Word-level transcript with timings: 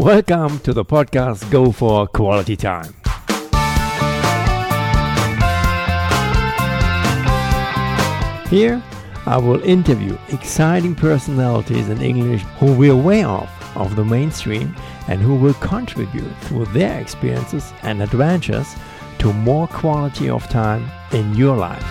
Welcome 0.00 0.60
to 0.60 0.72
the 0.72 0.82
podcast 0.82 1.50
Go 1.50 1.70
for 1.72 2.06
Quality 2.06 2.56
Time. 2.56 2.94
Here, 8.48 8.82
I 9.26 9.36
will 9.36 9.62
interview 9.62 10.16
exciting 10.30 10.94
personalities 10.94 11.90
in 11.90 12.00
English 12.00 12.40
who 12.58 12.72
will 12.72 12.98
way 12.98 13.24
off 13.24 13.76
of 13.76 13.94
the 13.94 14.04
mainstream 14.06 14.74
and 15.06 15.20
who 15.20 15.34
will 15.34 15.52
contribute 15.52 16.34
through 16.44 16.64
their 16.72 16.98
experiences 16.98 17.70
and 17.82 18.02
adventures 18.02 18.74
to 19.18 19.34
more 19.34 19.68
quality 19.68 20.30
of 20.30 20.48
time 20.48 20.90
in 21.12 21.34
your 21.34 21.58
life. 21.58 21.84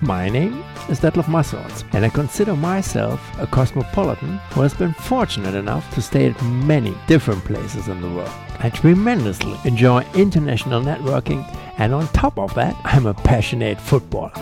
My 0.00 0.28
name 0.28 0.62
is 0.90 0.98
Detlef 0.98 1.28
Massorts, 1.28 1.84
and 1.92 2.04
I 2.04 2.08
consider 2.08 2.56
myself 2.56 3.20
a 3.38 3.46
cosmopolitan 3.46 4.38
who 4.50 4.62
has 4.62 4.74
been 4.74 4.92
fortunate 4.92 5.54
enough 5.54 5.88
to 5.94 6.02
stay 6.02 6.26
at 6.26 6.42
many 6.42 6.92
different 7.06 7.44
places 7.44 7.86
in 7.86 8.00
the 8.00 8.08
world. 8.08 8.32
I 8.58 8.70
tremendously 8.70 9.56
enjoy 9.64 10.04
international 10.16 10.82
networking, 10.82 11.46
and 11.78 11.94
on 11.94 12.08
top 12.08 12.40
of 12.40 12.52
that, 12.54 12.76
I'm 12.82 13.06
a 13.06 13.14
passionate 13.14 13.80
footballer. 13.80 14.32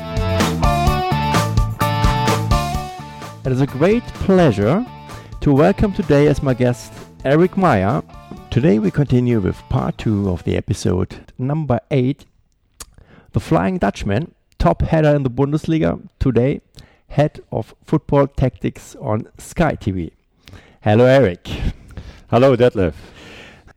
It 3.44 3.52
is 3.52 3.60
a 3.60 3.66
great 3.66 4.04
pleasure 4.24 4.86
to 5.42 5.52
welcome 5.52 5.92
today 5.92 6.28
as 6.28 6.42
my 6.42 6.54
guest 6.54 6.94
Erik 7.26 7.52
Meijer. 7.52 8.02
Today 8.50 8.78
we 8.78 8.90
continue 8.90 9.38
with 9.38 9.58
part 9.68 9.98
two 9.98 10.30
of 10.30 10.44
the 10.44 10.56
episode 10.56 11.30
number 11.36 11.78
eight 11.90 12.24
The 13.32 13.40
Flying 13.40 13.76
Dutchman, 13.76 14.34
top 14.58 14.82
header 14.82 15.14
in 15.14 15.22
the 15.22 15.30
Bundesliga, 15.30 16.08
today 16.18 16.60
head 17.08 17.40
of 17.50 17.74
football 17.84 18.26
tactics 18.26 18.96
on 19.00 19.28
Sky 19.38 19.76
TV. 19.76 20.12
Hello, 20.82 21.06
Erik. 21.06 21.48
Hello, 22.30 22.56
Detlef. 22.56 22.94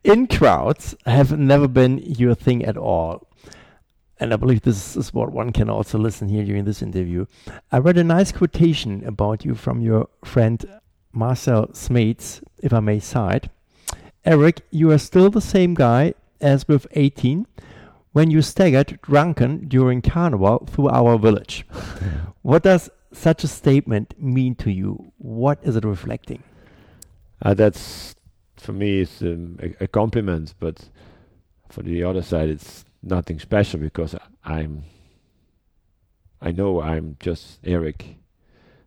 In 0.04 0.26
crowds 0.26 0.94
have 1.06 1.38
never 1.38 1.68
been 1.68 1.98
your 1.98 2.34
thing 2.34 2.64
at 2.64 2.76
all. 2.76 3.26
And 4.18 4.32
I 4.32 4.36
believe 4.36 4.62
this 4.62 4.96
is 4.96 5.12
what 5.14 5.32
one 5.32 5.52
can 5.52 5.68
also 5.70 5.98
listen 5.98 6.28
here 6.28 6.44
during 6.44 6.64
this 6.64 6.82
interview. 6.82 7.26
I 7.72 7.78
read 7.78 7.98
a 7.98 8.04
nice 8.04 8.30
quotation 8.30 9.04
about 9.04 9.44
you 9.44 9.54
from 9.54 9.80
your 9.80 10.08
friend 10.24 10.64
Marcel 11.12 11.68
Smeets, 11.68 12.42
if 12.58 12.72
I 12.72 12.80
may 12.80 13.00
cite. 13.00 13.48
Erik, 14.24 14.60
you 14.70 14.90
are 14.92 14.98
still 14.98 15.30
the 15.30 15.40
same 15.40 15.74
guy 15.74 16.14
as 16.40 16.68
with 16.68 16.86
18 16.92 17.46
when 18.12 18.30
you 18.30 18.42
staggered 18.42 19.00
drunken 19.02 19.68
during 19.68 20.02
carnival 20.02 20.66
through 20.70 20.88
our 20.88 21.18
village. 21.18 21.66
what 22.42 22.62
does 22.62 22.90
such 23.12 23.44
a 23.44 23.48
statement 23.48 24.14
mean 24.18 24.54
to 24.56 24.70
you? 24.70 25.12
What 25.18 25.58
is 25.62 25.76
it 25.76 25.84
reflecting? 25.84 26.42
Uh, 27.40 27.54
that's 27.54 28.14
for 28.56 28.72
me 28.72 29.00
it's 29.00 29.20
um, 29.22 29.58
a, 29.60 29.84
a, 29.84 29.88
compliment, 29.88 30.54
but 30.60 30.88
for 31.68 31.82
the 31.82 32.04
other 32.04 32.22
side 32.22 32.48
it's 32.48 32.84
nothing 33.02 33.40
special 33.40 33.80
because 33.80 34.14
I'm 34.44 34.84
I 36.40 36.52
know 36.52 36.80
I'm 36.80 37.16
just 37.18 37.58
Erik. 37.64 38.18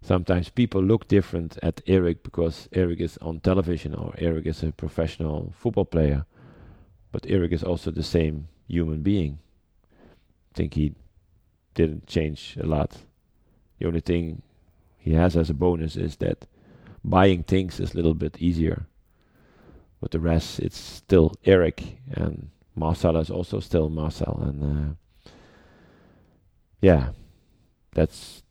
Sometimes 0.02 0.50
people 0.50 0.84
look 0.84 1.08
different 1.08 1.58
at 1.64 1.82
Erik 1.88 2.22
because 2.24 2.70
Erik 2.72 3.00
is 3.00 3.18
on 3.18 3.40
television 3.40 3.96
or 3.96 4.14
Erik 4.18 4.46
is 4.46 4.62
a 4.62 4.72
professional 4.72 5.52
football 5.58 5.86
player, 5.86 6.26
but 7.12 7.26
Eric 7.28 7.52
is 7.52 7.64
also 7.64 7.92
the 7.92 8.04
same 8.04 8.48
human 8.68 9.02
being. 9.02 9.40
I 9.94 10.58
think 10.58 10.74
he 10.74 10.96
didn't 11.74 12.08
change 12.08 12.58
a 12.60 12.66
lot. 12.66 12.98
The 13.80 13.88
only 13.88 14.02
thing 14.02 14.42
he 14.98 15.14
has 15.14 15.36
as 15.36 15.50
a 15.50 15.54
bonus 15.54 15.96
is 15.96 16.16
that 16.18 16.48
buying 17.04 17.44
things 17.44 17.80
is 17.80 17.94
a 17.94 17.96
little 17.96 18.14
bit 18.14 18.38
easier. 18.40 18.88
But 20.02 20.12
the 20.12 20.20
rest, 20.20 20.60
it's 20.60 20.78
still 20.78 21.36
Erik, 21.46 22.00
and 22.12 22.50
Marcel 22.76 23.18
is 23.18 23.30
also 23.30 23.60
still 23.60 23.90
Marcel, 23.90 24.40
and 24.42 24.64
uh, 24.64 25.32
yeah, 26.82 27.10
that's 27.94 28.44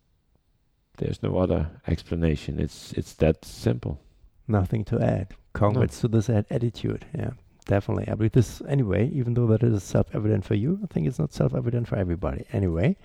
there's 0.99 1.23
no 1.23 1.39
other 1.39 1.71
explanation. 1.87 2.59
It's 2.59 2.93
it's 2.93 3.15
that 3.15 3.45
simple. 3.45 4.01
Nothing 4.49 4.85
to 4.87 5.01
add. 5.01 5.35
Congrats 5.53 6.03
no. 6.03 6.09
to 6.09 6.17
this 6.17 6.29
attitude. 6.31 7.07
Yeah, 7.15 7.31
definitely. 7.67 8.09
I 8.09 8.15
believe 8.15 8.33
this 8.33 8.63
anyway. 8.69 9.11
Even 9.11 9.35
though 9.35 9.47
that 9.49 9.63
is 9.63 9.83
self-evident 9.83 10.45
for 10.45 10.55
you, 10.55 10.81
I 10.83 10.87
think 10.93 11.07
it's 11.07 11.19
not 11.19 11.33
self-evident 11.33 11.89
for 11.89 11.97
everybody. 11.97 12.45
Anyway, 12.53 12.97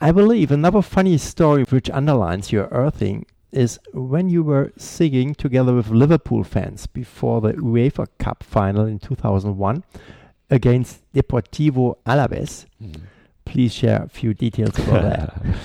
I 0.00 0.12
believe 0.12 0.50
another 0.50 0.82
funny 0.82 1.18
story 1.18 1.64
which 1.64 1.90
underlines 1.90 2.52
your 2.52 2.68
earthing 2.70 3.26
is 3.52 3.78
when 3.92 4.28
you 4.28 4.42
were 4.42 4.72
singing 4.76 5.34
together 5.34 5.74
with 5.74 5.88
Liverpool 5.88 6.42
fans 6.42 6.86
before 6.86 7.40
the 7.40 7.52
UEFA 7.54 8.08
Cup 8.18 8.42
final 8.42 8.84
in 8.86 8.98
2001 8.98 9.84
against 10.50 11.00
Deportivo 11.12 11.96
Alaves. 12.04 12.66
Mm. 12.82 13.02
Please 13.44 13.72
share 13.72 14.02
a 14.02 14.08
few 14.08 14.34
details 14.34 14.78
about 14.78 15.02
that. 15.02 15.42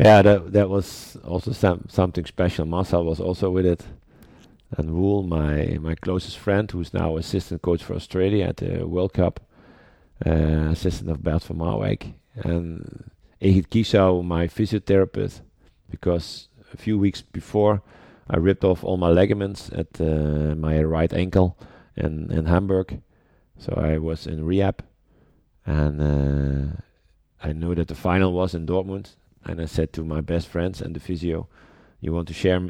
Yeah, 0.00 0.22
that 0.22 0.52
that 0.52 0.70
was 0.70 1.18
also 1.24 1.52
some 1.52 1.84
something 1.88 2.24
special. 2.24 2.64
Marcel 2.64 3.04
was 3.04 3.20
also 3.20 3.50
with 3.50 3.66
it, 3.66 3.84
and 4.76 4.90
Roel, 4.90 5.22
my 5.22 5.78
my 5.80 5.94
closest 5.94 6.38
friend, 6.38 6.70
who's 6.70 6.94
now 6.94 7.16
assistant 7.16 7.62
coach 7.62 7.82
for 7.82 7.94
Australia 7.94 8.46
at 8.46 8.58
the 8.58 8.86
World 8.86 9.12
Cup, 9.12 9.40
uh, 10.24 10.70
assistant 10.70 11.10
of 11.10 11.22
Bert 11.22 11.42
van 11.42 11.56
Marwijk, 11.58 12.14
and 12.34 13.10
Egid 13.40 13.70
Kisau, 13.70 14.22
my 14.22 14.46
physiotherapist, 14.46 15.40
because 15.90 16.48
a 16.72 16.76
few 16.76 16.98
weeks 16.98 17.22
before 17.22 17.82
I 18.28 18.36
ripped 18.36 18.64
off 18.64 18.84
all 18.84 18.96
my 18.96 19.08
ligaments 19.08 19.70
at 19.72 20.00
uh, 20.00 20.54
my 20.54 20.82
right 20.82 21.12
ankle 21.12 21.58
in 21.96 22.30
in 22.30 22.46
Hamburg, 22.46 23.02
so 23.58 23.74
I 23.76 23.98
was 23.98 24.26
in 24.26 24.44
rehab, 24.44 24.84
and 25.66 26.00
uh, 26.00 26.76
I 27.42 27.52
knew 27.52 27.74
that 27.74 27.88
the 27.88 27.94
final 27.94 28.32
was 28.32 28.54
in 28.54 28.66
Dortmund, 28.66 29.16
and 29.44 29.60
I 29.60 29.66
said 29.66 29.92
to 29.94 30.04
my 30.04 30.20
best 30.20 30.46
friends 30.46 30.80
and 30.80 30.94
the 30.94 31.00
physio, 31.00 31.48
"You 32.00 32.12
want 32.12 32.28
to 32.28 32.34
share, 32.34 32.60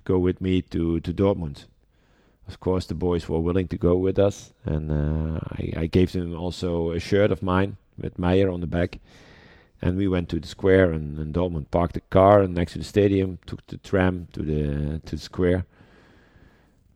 go 0.00 0.18
with 0.18 0.40
me 0.40 0.62
to 0.62 1.00
to 1.00 1.12
Dortmund?" 1.12 1.66
Of 2.48 2.60
course, 2.60 2.86
the 2.86 2.94
boys 2.94 3.28
were 3.28 3.40
willing 3.40 3.68
to 3.68 3.78
go 3.78 3.96
with 3.96 4.18
us, 4.18 4.52
and 4.64 4.90
uh, 4.90 5.40
I, 5.52 5.82
I, 5.82 5.86
gave 5.86 6.12
them 6.12 6.36
also 6.36 6.90
a 6.90 6.98
shirt 6.98 7.30
of 7.30 7.42
mine 7.42 7.76
with 7.96 8.18
Meijer 8.18 8.52
on 8.52 8.60
the 8.60 8.66
back. 8.66 8.98
And 9.80 9.96
we 9.96 10.06
went 10.06 10.28
to 10.28 10.38
the 10.38 10.46
square 10.46 10.92
and, 10.92 11.18
and 11.18 11.34
Dortmund 11.34 11.70
parked 11.70 11.94
the 11.94 12.00
car 12.02 12.42
and 12.42 12.54
next 12.54 12.72
to 12.72 12.78
the 12.78 12.84
stadium, 12.84 13.38
took 13.46 13.66
the 13.66 13.78
tram 13.78 14.28
to 14.32 14.42
the 14.42 15.00
to 15.06 15.16
the 15.16 15.22
square. 15.22 15.64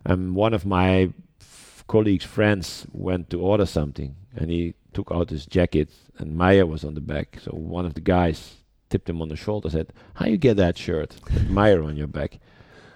And 0.04 0.36
one 0.36 0.54
of 0.54 0.64
my 0.64 1.12
colleagues' 1.88 2.24
friends 2.24 2.86
went 2.92 3.30
to 3.30 3.40
order 3.40 3.66
something, 3.66 4.14
and 4.36 4.50
he 4.50 4.74
took 4.92 5.10
out 5.10 5.30
his 5.30 5.46
jacket, 5.46 5.90
and 6.18 6.38
Meijer 6.38 6.68
was 6.68 6.84
on 6.84 6.94
the 6.94 7.00
back. 7.00 7.38
So 7.42 7.50
one 7.52 7.86
of 7.86 7.94
the 7.94 8.00
guys 8.00 8.56
tipped 8.88 9.08
him 9.08 9.22
on 9.22 9.28
the 9.28 9.36
shoulder, 9.36 9.70
said, 9.70 9.92
"How 10.14 10.26
you 10.26 10.36
get 10.36 10.56
that 10.56 10.78
shirt, 10.78 11.16
with 11.24 11.48
Meyer 11.50 11.82
on 11.82 11.96
your 11.96 12.08
back?" 12.08 12.38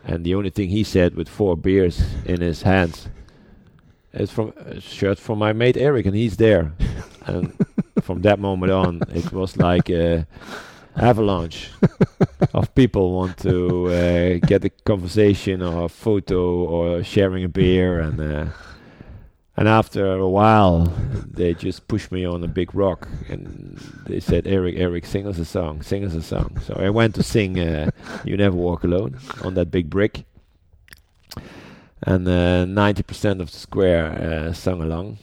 And 0.04 0.24
the 0.24 0.34
only 0.34 0.50
thing 0.50 0.70
he 0.70 0.84
said, 0.84 1.14
with 1.14 1.28
four 1.28 1.56
beers 1.56 2.02
in 2.24 2.40
his 2.40 2.62
hands, 2.62 3.08
is 4.12 4.30
from 4.30 4.52
a 4.56 4.80
shirt 4.80 5.18
from 5.18 5.38
my 5.38 5.52
mate 5.52 5.76
Erik, 5.76 6.06
and 6.06 6.16
he's 6.16 6.36
there. 6.36 6.72
and 7.26 7.54
from 8.02 8.22
that 8.22 8.38
moment 8.38 8.72
on, 8.72 9.02
it 9.14 9.32
was 9.32 9.56
like 9.56 9.90
a 9.90 10.26
avalanche 10.96 11.70
of 12.54 12.74
people 12.74 13.12
want 13.12 13.36
to 13.38 13.86
uh, 13.88 14.46
get 14.46 14.64
a 14.64 14.70
conversation 14.70 15.62
or 15.62 15.84
a 15.84 15.88
photo 15.88 16.64
or 16.64 17.04
sharing 17.04 17.44
a 17.44 17.48
beer 17.48 18.00
and. 18.00 18.20
Uh, 18.20 18.46
and 19.60 19.68
after 19.68 20.14
a 20.14 20.26
while, 20.26 20.86
they 21.30 21.52
just 21.52 21.86
pushed 21.86 22.10
me 22.10 22.24
on 22.24 22.42
a 22.42 22.48
big 22.48 22.74
rock 22.74 23.06
and 23.28 23.76
they 24.06 24.18
said, 24.18 24.46
Erik, 24.46 24.78
Erik, 24.78 25.04
sing 25.04 25.26
us 25.26 25.38
a 25.38 25.44
song, 25.44 25.82
sing 25.82 26.02
us 26.02 26.14
a 26.14 26.22
song. 26.22 26.58
So 26.64 26.72
I 26.80 26.88
went 26.88 27.14
to 27.16 27.22
sing 27.22 27.60
uh, 27.60 27.90
You 28.24 28.38
Never 28.38 28.56
Walk 28.56 28.84
Alone 28.84 29.18
on 29.44 29.52
that 29.56 29.70
big 29.70 29.90
brick. 29.90 30.24
And 32.02 32.26
uh, 32.26 32.64
90% 32.64 33.42
of 33.42 33.52
the 33.52 33.58
square 33.58 34.06
uh, 34.06 34.54
sung 34.54 34.80
along. 34.80 35.18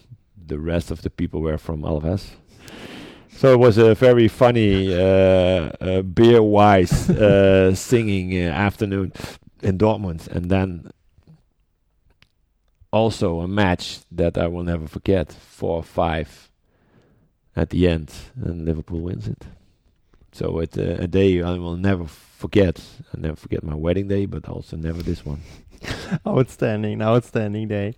The 0.45 0.60
rest 0.60 0.92
of 0.92 1.01
the 1.01 1.10
people 1.10 1.42
were 1.42 1.57
from 1.57 1.81
Alaves. 1.81 2.30
So 3.31 3.51
it 3.54 3.57
was 3.57 3.80
a 3.80 3.95
very 3.95 4.28
funny, 4.28 4.94
uh, 4.94 5.72
uh, 5.81 6.01
beer 6.04 6.44
wise 6.44 7.10
uh, 7.10 7.74
singing 7.74 8.38
afternoon 8.38 9.13
in 9.63 9.80
Dortmund. 9.80 10.28
And 10.28 10.51
then 10.51 10.92
also 12.92 13.42
a 13.42 13.48
match 13.48 14.00
that 14.12 14.38
I 14.38 14.48
will 14.48 14.63
never 14.63 14.88
forget. 14.88 15.31
Four 15.31 15.84
five 15.84 16.51
at 17.56 17.72
the 17.72 17.88
end, 17.88 18.13
and 18.36 18.66
Liverpool 18.66 19.01
wins 19.01 19.28
it. 19.28 19.45
So 20.31 20.60
it's 20.60 20.78
uh, 20.78 20.98
a 21.00 21.07
day 21.07 21.42
I 21.42 21.57
will 21.57 21.78
never 21.78 22.06
forget. 22.06 22.84
I 23.13 23.19
never 23.19 23.36
forget 23.36 23.63
my 23.63 23.75
wedding 23.75 24.07
day, 24.07 24.25
but 24.25 24.48
also 24.48 24.78
never 24.78 25.01
this 25.01 25.25
one. 25.25 25.42
outstanding, 26.28 27.01
outstanding 27.01 27.68
day. 27.68 27.95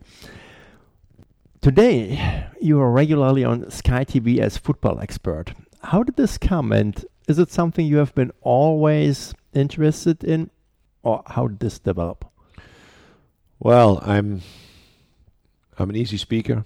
Today, 1.62 2.48
you 2.62 2.80
are 2.80 2.90
regularly 2.90 3.44
on 3.44 3.70
Sky 3.70 4.06
TV 4.06 4.40
as 4.40 4.58
football 4.58 5.02
expert. 5.02 5.54
How 5.84 6.04
did 6.04 6.16
this 6.16 6.38
come, 6.38 6.72
and 6.72 7.04
is 7.28 7.38
it 7.38 7.52
something 7.52 7.86
you 7.86 7.98
have 7.98 8.16
been 8.16 8.32
always 8.42 9.34
interested 9.54 10.24
in, 10.24 10.50
or 11.04 11.22
how 11.26 11.48
did 11.48 11.60
this 11.60 11.80
develop? 11.80 12.24
Well, 13.60 14.00
I'm 14.06 14.42
I'm 15.80 15.90
an 15.90 15.96
easy 15.96 16.18
speaker. 16.18 16.66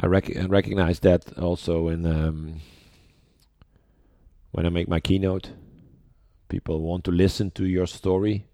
I, 0.00 0.06
rec- 0.06 0.32
recognize 0.48 1.00
that 1.00 1.38
also 1.38 1.88
in 1.88 2.06
um, 2.06 2.60
when 4.50 4.64
I 4.64 4.70
make 4.70 4.88
my 4.88 4.98
keynote. 4.98 5.50
People 6.48 6.80
want 6.80 7.04
to 7.04 7.10
listen 7.10 7.50
to 7.52 7.66
your 7.66 7.86
story, 7.86 8.46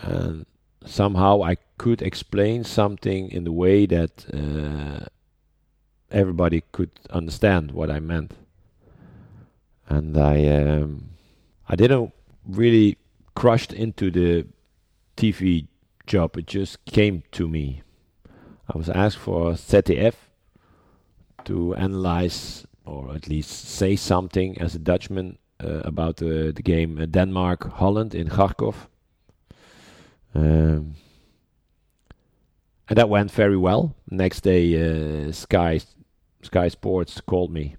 and 0.00 0.46
somehow 0.84 1.42
I 1.42 1.56
could 1.76 2.00
explain 2.00 2.64
something 2.64 3.30
in 3.30 3.44
the 3.44 3.52
way 3.52 3.84
that 3.86 4.24
uh, 4.32 5.06
everybody 6.10 6.62
could 6.72 6.90
understand 7.10 7.72
what 7.72 7.90
I 7.90 8.00
meant. 8.00 8.32
And 9.88 10.16
I 10.16 10.46
um, 10.46 11.10
I 11.68 11.76
didn't 11.76 12.12
really 12.46 12.96
crushed 13.34 13.72
into 13.72 14.10
the 14.10 14.46
TV 15.16 15.66
job. 16.06 16.38
It 16.38 16.46
just 16.46 16.82
came 16.86 17.24
to 17.32 17.46
me. 17.46 17.82
I 18.72 18.78
was 18.78 18.88
asked 18.88 19.18
for 19.18 19.52
ZDF 19.54 20.14
to 21.44 21.74
analyze 21.74 22.66
or 22.84 23.12
at 23.14 23.26
least 23.28 23.50
say 23.50 23.96
something 23.96 24.58
as 24.58 24.76
a 24.76 24.78
Dutchman 24.78 25.38
uh, 25.62 25.80
about 25.84 26.16
the, 26.16 26.52
the 26.54 26.62
game 26.62 26.98
uh, 26.98 27.06
Denmark 27.06 27.72
Holland 27.72 28.14
in 28.14 28.28
Kharkov. 28.28 28.74
Um, 30.34 30.94
and 32.88 32.96
that 32.96 33.08
went 33.08 33.32
very 33.32 33.56
well. 33.56 33.96
Next 34.08 34.42
day, 34.42 34.64
uh, 34.76 35.32
Sky 35.32 35.80
Sky 36.42 36.68
Sports 36.68 37.20
called 37.20 37.52
me, 37.52 37.76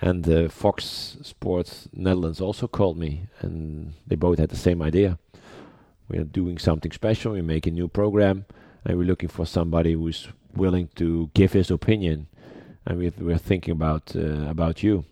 and 0.00 0.28
uh, 0.28 0.48
Fox 0.48 1.16
Sports 1.22 1.88
Netherlands 1.92 2.40
also 2.40 2.68
called 2.68 2.98
me, 2.98 3.26
and 3.40 3.94
they 4.06 4.16
both 4.16 4.38
had 4.38 4.50
the 4.50 4.56
same 4.56 4.82
idea. 4.82 5.18
We 6.08 6.18
are 6.18 6.24
doing 6.24 6.58
something 6.58 6.92
special. 6.92 7.32
We're 7.32 7.42
making 7.42 7.74
a 7.74 7.76
new 7.76 7.88
program, 7.88 8.44
and 8.84 8.98
we're 8.98 9.04
looking 9.04 9.28
for 9.28 9.46
somebody 9.46 9.92
who's 9.92 10.28
willing 10.54 10.88
to 10.96 11.30
give 11.34 11.52
his 11.52 11.70
opinion. 11.70 12.26
And 12.86 12.98
we're, 12.98 13.12
we're 13.18 13.38
thinking 13.38 13.72
about 13.72 14.16
uh, 14.16 14.48
about 14.48 14.82
you. 14.82 15.04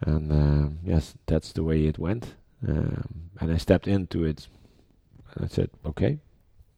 And 0.00 0.32
uh, 0.32 0.70
yes, 0.84 1.14
that's 1.26 1.52
the 1.52 1.62
way 1.62 1.86
it 1.86 1.98
went. 1.98 2.34
Um, 2.66 3.30
and 3.40 3.52
I 3.52 3.56
stepped 3.58 3.86
into 3.86 4.24
it. 4.24 4.48
And 5.34 5.44
I 5.44 5.48
said, 5.48 5.70
okay, 5.84 6.18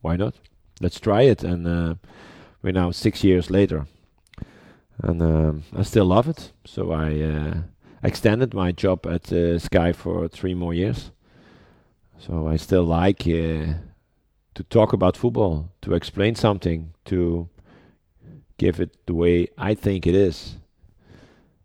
why 0.01 0.17
not? 0.17 0.35
Let's 0.81 0.99
try 0.99 1.23
it. 1.23 1.45
And 1.45 1.67
uh, 1.67 1.95
we're 2.63 2.73
now 2.73 2.91
six 2.91 3.23
years 3.23 3.51
later 3.51 3.87
and 5.03 5.23
um, 5.23 5.63
I 5.77 5.83
still 5.83 6.05
love 6.05 6.29
it. 6.29 6.53
So 6.65 6.93
I 6.93 7.21
uh, 7.21 7.55
extended 8.03 8.55
my 8.55 8.73
job 8.73 9.07
at 9.07 9.33
uh, 9.33 9.59
Sky 9.59 9.93
for 9.93 10.29
three 10.29 10.55
more 10.55 10.75
years. 10.75 11.11
So 12.19 12.49
I 12.49 12.57
still 12.57 12.85
like 12.85 13.27
uh, 13.27 13.75
to 14.61 14.65
talk 14.65 14.93
about 14.93 15.17
football, 15.17 15.71
to 15.81 15.95
explain 15.95 16.35
something, 16.35 16.93
to 17.07 17.49
give 18.59 18.79
it 18.79 18.95
the 19.07 19.15
way 19.15 19.49
I 19.57 19.75
think 19.75 20.07
it 20.07 20.15
is. 20.15 20.57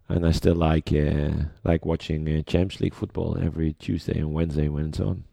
And 0.08 0.26
I 0.26 0.32
still 0.32 0.56
like 0.56 0.94
uh, 0.94 1.32
like 1.64 1.86
watching 1.86 2.28
uh, 2.28 2.42
Champions 2.44 2.80
League 2.80 2.94
football 2.94 3.38
every 3.42 3.74
Tuesday 3.74 4.20
and 4.20 4.34
Wednesday 4.34 4.70
when 4.70 4.90
it's 4.90 5.00
on 5.00 5.24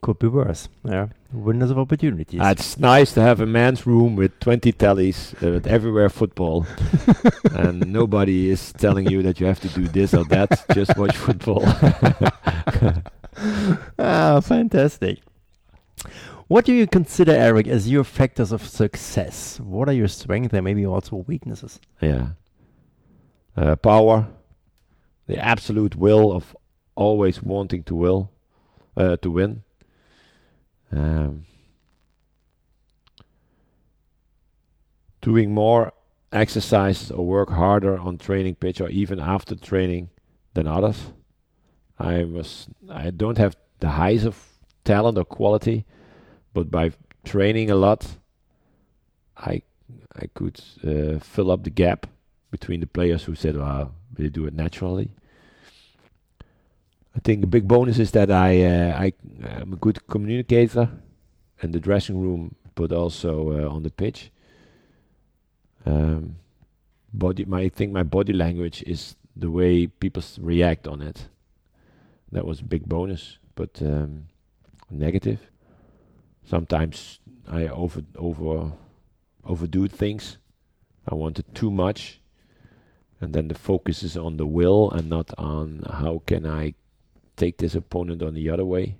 could 0.00 0.18
be 0.18 0.28
worse. 0.28 0.68
Yeah, 0.84 1.08
windows 1.32 1.70
of 1.70 1.78
opportunities. 1.78 2.40
Uh, 2.40 2.54
it's 2.56 2.78
nice 2.78 3.12
to 3.14 3.20
have 3.20 3.40
a 3.40 3.46
man's 3.46 3.86
room 3.86 4.16
with 4.16 4.38
20 4.40 4.72
tellies, 4.72 5.34
uh, 5.42 5.52
with 5.52 5.66
everywhere 5.66 6.08
football, 6.08 6.66
and 7.52 7.92
nobody 7.92 8.50
is 8.50 8.72
telling 8.72 9.10
you 9.10 9.22
that 9.22 9.40
you 9.40 9.46
have 9.46 9.60
to 9.60 9.68
do 9.68 9.88
this 9.88 10.14
or 10.14 10.24
that. 10.24 10.64
Just 10.74 10.96
watch 10.96 11.16
football. 11.16 11.64
ah, 13.98 14.40
fantastic. 14.40 15.18
What 16.48 16.64
do 16.64 16.72
you 16.72 16.86
consider, 16.86 17.32
Erik, 17.32 17.66
as 17.66 17.88
your 17.88 18.04
factors 18.04 18.52
of 18.52 18.66
success? 18.66 19.58
What 19.60 19.88
are 19.88 19.92
your 19.92 20.08
strengths 20.08 20.52
and 20.54 20.64
maybe 20.64 20.84
also 20.84 21.16
weaknesses? 21.16 21.80
Yeah. 22.00 22.28
Uh, 23.56 23.76
power, 23.76 24.28
the 25.26 25.38
absolute 25.38 25.96
will 25.96 26.32
of 26.32 26.56
always 26.94 27.42
wanting 27.42 27.84
to 27.84 27.94
will, 27.94 28.30
uh, 28.96 29.16
to 29.16 29.30
win 29.30 29.62
um, 30.92 31.44
doing 35.20 35.52
more 35.52 35.92
exercises 36.32 37.10
or 37.10 37.26
work 37.26 37.50
harder 37.50 37.98
on 37.98 38.18
training 38.18 38.54
pitch 38.56 38.80
or 38.80 38.88
even 38.88 39.18
after 39.18 39.54
training 39.54 40.10
than 40.54 40.66
others. 40.66 41.12
I 41.98 42.24
was 42.24 42.68
I 42.90 43.10
don't 43.10 43.38
have 43.38 43.56
the 43.80 43.90
highs 43.90 44.24
of 44.24 44.36
talent 44.84 45.18
or 45.18 45.24
quality, 45.24 45.84
but 46.54 46.70
by 46.70 46.92
training 47.24 47.70
a 47.70 47.74
lot, 47.74 48.06
I 49.36 49.62
I 50.14 50.26
could 50.34 50.60
uh, 50.84 51.18
fill 51.18 51.50
up 51.50 51.64
the 51.64 51.70
gap 51.70 52.06
between 52.50 52.80
the 52.80 52.86
players 52.86 53.24
who 53.24 53.34
said, 53.34 53.56
"Well, 53.56 53.94
they 54.12 54.28
do 54.28 54.46
it 54.46 54.54
naturally," 54.54 55.10
I 57.14 57.20
think 57.20 57.44
a 57.44 57.46
big 57.46 57.68
bonus 57.68 57.98
is 57.98 58.10
that 58.12 58.30
I 58.30 58.64
uh, 58.64 58.98
I 58.98 59.12
am 59.60 59.72
a 59.74 59.76
good 59.76 60.06
communicator 60.08 60.88
in 61.62 61.72
the 61.72 61.80
dressing 61.80 62.20
room, 62.20 62.54
but 62.74 62.92
also 62.92 63.50
uh, 63.50 63.74
on 63.74 63.82
the 63.82 63.90
pitch. 63.90 64.30
Um, 65.84 66.36
body, 67.12 67.44
my 67.44 67.60
I 67.60 67.68
think 67.68 67.92
my 67.92 68.02
body 68.02 68.32
language 68.32 68.82
is 68.86 69.16
the 69.36 69.50
way 69.50 69.86
people 69.86 70.22
react 70.40 70.86
on 70.88 71.02
it. 71.02 71.28
That 72.30 72.46
was 72.46 72.60
a 72.60 72.64
big 72.64 72.88
bonus, 72.88 73.38
but 73.54 73.82
um, 73.82 74.28
negative. 74.90 75.51
Sometimes 76.44 77.20
I 77.48 77.66
over 77.68 78.02
over 78.16 78.72
overdo 79.44 79.88
things. 79.88 80.38
I 81.08 81.14
wanted 81.14 81.54
too 81.54 81.70
much, 81.70 82.20
and 83.20 83.34
then 83.34 83.48
the 83.48 83.54
focus 83.54 84.02
is 84.02 84.16
on 84.16 84.36
the 84.36 84.46
will 84.46 84.90
and 84.90 85.08
not 85.08 85.32
on 85.38 85.84
how 85.90 86.22
can 86.26 86.46
I 86.46 86.74
take 87.36 87.58
this 87.58 87.74
opponent 87.74 88.22
on 88.22 88.34
the 88.34 88.50
other 88.50 88.64
way. 88.64 88.96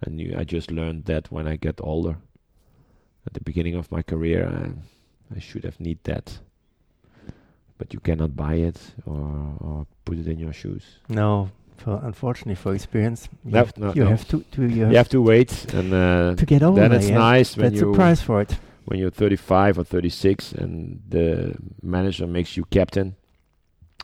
And 0.00 0.20
you, 0.20 0.34
I 0.36 0.44
just 0.44 0.70
learned 0.70 1.04
that 1.04 1.30
when 1.30 1.46
I 1.46 1.56
get 1.56 1.80
older. 1.80 2.16
At 3.26 3.34
the 3.34 3.40
beginning 3.40 3.76
of 3.76 3.92
my 3.92 4.02
career, 4.02 4.48
I, 4.48 5.36
I 5.36 5.38
should 5.38 5.64
have 5.64 5.78
need 5.78 6.02
that. 6.04 6.40
But 7.78 7.92
you 7.92 8.00
cannot 8.00 8.34
buy 8.34 8.54
it 8.54 8.80
or, 9.06 9.56
or 9.60 9.86
put 10.04 10.18
it 10.18 10.26
in 10.26 10.38
your 10.38 10.52
shoes. 10.52 10.98
No, 11.08 11.50
for 11.82 12.00
unfortunately 12.04 12.54
for 12.54 12.74
experience, 12.74 13.28
you, 13.44 13.52
no, 13.52 13.58
have, 13.58 13.76
no, 13.76 13.92
you 13.94 14.04
no. 14.04 14.10
have 14.10 14.26
to, 14.28 14.40
to 14.52 14.62
you 14.62 14.82
have, 14.84 14.90
you 14.92 14.96
have 14.96 15.08
to 15.10 15.20
wait 15.22 15.74
and 15.74 15.92
uh, 15.92 16.34
to 16.36 16.46
get 16.46 16.62
over. 16.62 16.80
Then 16.80 16.92
it's 16.92 17.08
yeah. 17.08 17.18
nice 17.18 17.56
when 17.56 17.70
That's 17.72 17.80
you 17.82 17.92
a 17.92 17.94
price 17.94 18.20
for 18.22 18.40
it. 18.42 18.56
when 18.86 18.98
you're 19.00 19.10
35 19.10 19.78
or 19.78 19.84
36 19.84 20.52
and 20.52 21.00
the 21.08 21.54
manager 21.82 22.26
makes 22.26 22.56
you 22.56 22.64
captain 22.70 23.14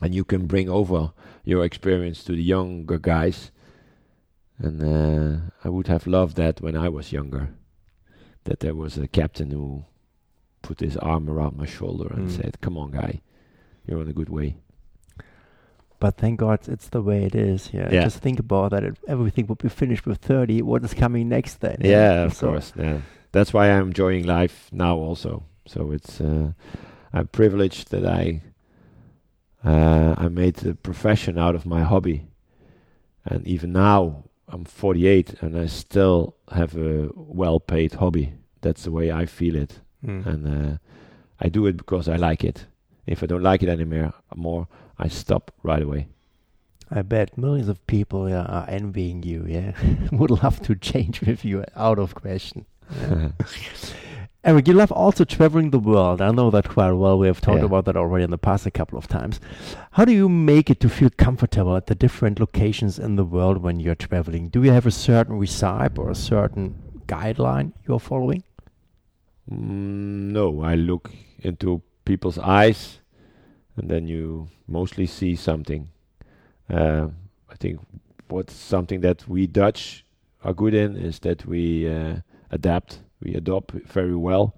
and 0.03 0.15
you 0.15 0.25
can 0.25 0.47
bring 0.47 0.69
over 0.69 1.13
your 1.45 1.65
experience 1.65 2.25
to 2.25 2.33
the 2.33 2.43
younger 2.43 2.99
guys. 2.99 3.51
And 4.59 4.83
uh, 4.83 5.41
I 5.65 5.69
would 5.69 5.87
have 5.87 6.07
loved 6.07 6.37
that 6.37 6.61
when 6.61 6.77
I 6.77 6.89
was 6.89 7.13
younger, 7.13 7.49
that 8.45 8.61
there 8.61 8.75
was 8.75 8.99
a 8.99 9.07
captain 9.09 9.51
who 9.53 9.85
put 10.63 10.81
his 10.81 10.97
arm 10.97 11.29
around 11.31 11.57
my 11.57 11.67
shoulder 11.67 12.09
and 12.15 12.29
Mm. 12.29 12.37
said, 12.37 12.61
"Come 12.61 12.77
on, 12.77 12.91
guy, 12.91 13.21
you're 13.87 14.01
on 14.01 14.09
a 14.09 14.13
good 14.13 14.29
way." 14.29 14.57
But 16.01 16.17
thank 16.17 16.39
God 16.39 16.61
it's 16.69 16.89
the 16.91 17.03
way 17.03 17.25
it 17.25 17.35
is. 17.35 17.71
Yeah. 17.73 17.89
Yeah. 17.93 18.05
Just 18.05 18.19
think 18.21 18.39
about 18.39 18.71
that. 18.71 18.85
Everything 19.09 19.47
would 19.49 19.59
be 19.59 19.69
finished 19.69 20.07
with 20.07 20.19
30. 20.19 20.63
What 20.63 20.85
is 20.85 20.95
coming 20.95 21.29
next 21.29 21.61
then? 21.61 21.79
Yeah, 21.81 22.25
of 22.27 22.35
So- 22.35 22.49
course. 22.49 22.73
Yeah, 22.77 23.01
that's 23.33 23.53
why 23.53 23.71
I'm 23.71 23.89
enjoying 23.89 24.25
life 24.27 24.69
now 24.73 24.97
also. 24.97 25.43
So 25.67 25.91
it's 25.93 26.21
uh, 26.21 26.53
I'm 27.13 27.27
privileged 27.29 27.91
that 27.91 28.07
I 28.07 28.43
uh, 29.65 30.15
I 30.17 30.29
made 30.29 30.65
a 30.67 30.75
profession 30.75 31.39
out 31.39 31.55
of 31.55 31.67
my 31.67 31.83
hobby, 31.83 32.29
and 33.25 33.47
even 33.47 33.73
now 33.73 34.25
I'm 34.49 34.65
48 34.65 35.35
and 35.43 35.59
I 35.59 35.67
still 35.67 36.37
have 36.53 36.77
a 36.77 37.11
well-paid 37.15 37.95
hobby. 37.95 38.33
That's 38.61 38.85
the 38.85 38.93
way 38.93 39.11
I 39.13 39.27
feel 39.27 39.57
it, 39.57 39.81
Mm. 40.07 40.27
and 40.27 40.47
uh, 40.47 40.79
I 41.41 41.49
do 41.49 41.67
it 41.67 41.77
because 41.77 42.09
I 42.09 42.17
like 42.17 42.45
it. 42.45 42.67
If 43.07 43.23
I 43.23 43.27
don't 43.27 43.43
like 43.43 43.63
it 43.65 43.69
anymore, 43.69 44.13
more 44.37 44.69
I 44.99 45.09
stop 45.09 45.53
right 45.63 45.83
away. 45.83 46.09
I 46.91 47.03
bet 47.03 47.37
millions 47.37 47.69
of 47.69 47.87
people 47.87 48.29
yeah, 48.29 48.45
are 48.45 48.67
envying 48.69 49.23
you. 49.23 49.45
Yeah, 49.47 49.73
would 50.13 50.31
love 50.31 50.61
to 50.63 50.75
change 50.75 51.21
with 51.21 51.45
you. 51.45 51.65
Out 51.77 51.99
of 51.99 52.15
question. 52.15 52.65
Erik, 54.45 54.69
you 54.69 54.73
love 54.75 54.93
also 54.93 55.25
traveling 55.25 55.71
the 55.71 55.79
world. 55.79 56.23
I 56.23 56.31
know 56.31 56.51
that 56.51 56.69
quite 56.69 56.93
well. 56.93 57.19
We 57.19 57.27
have 57.27 57.41
talked 57.41 57.59
Yeah. 57.59 57.67
about 57.67 57.85
that 57.85 57.97
already 57.97 58.25
in 58.25 58.31
the 58.31 58.39
past 58.39 58.65
a 58.67 58.71
couple 58.71 58.97
of 58.97 59.07
times. 59.09 59.41
How 59.93 60.05
do 60.07 60.13
you 60.13 60.29
make 60.29 60.71
it 60.71 60.81
to 60.81 60.89
feel 60.89 61.11
comfortable 61.11 61.77
at 61.77 61.87
the 61.87 61.95
different 61.95 62.41
locations 62.41 62.99
in 62.99 63.17
the 63.17 63.25
world 63.25 63.59
when 63.59 63.81
you're 63.81 63.95
traveling? 63.97 64.49
Do 64.49 64.63
you 64.63 64.71
have 64.71 64.87
a 64.87 64.91
certain 64.91 65.39
recipe 65.39 65.99
or 66.01 66.09
a 66.09 66.15
certain 66.15 66.77
guideline 67.07 67.73
you're 67.87 68.01
following? 68.01 68.43
Mm, 69.51 70.31
no, 70.33 70.63
I 70.63 70.75
look 70.77 71.11
into 71.41 71.83
people's 72.05 72.39
eyes, 72.39 73.01
and 73.79 73.89
then 73.89 74.07
you 74.09 74.49
mostly 74.67 75.07
see 75.07 75.37
something. 75.37 75.89
Uh, 76.69 77.09
I 77.51 77.55
think 77.57 77.81
what's 78.29 78.55
something 78.55 79.01
that 79.01 79.27
we 79.29 79.47
Dutch 79.47 80.05
are 80.45 80.53
good 80.55 80.75
in 80.75 80.97
is 80.97 81.19
that 81.21 81.47
we 81.47 81.89
uh, 81.89 82.17
adapt, 82.51 83.01
we 83.23 83.35
adopt 83.35 83.73
very 83.73 84.15
well. 84.17 84.55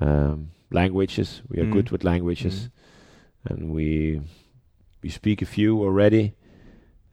Um, 0.00 0.50
languages, 0.70 1.42
we 1.48 1.60
are 1.60 1.66
Mm. 1.66 1.72
good 1.72 1.90
with 1.90 2.04
languages, 2.04 2.68
Mm. 2.68 3.50
and 3.50 3.72
we 3.74 4.20
we 5.02 5.08
speak 5.10 5.42
a 5.42 5.46
few 5.46 5.82
already, 5.82 6.34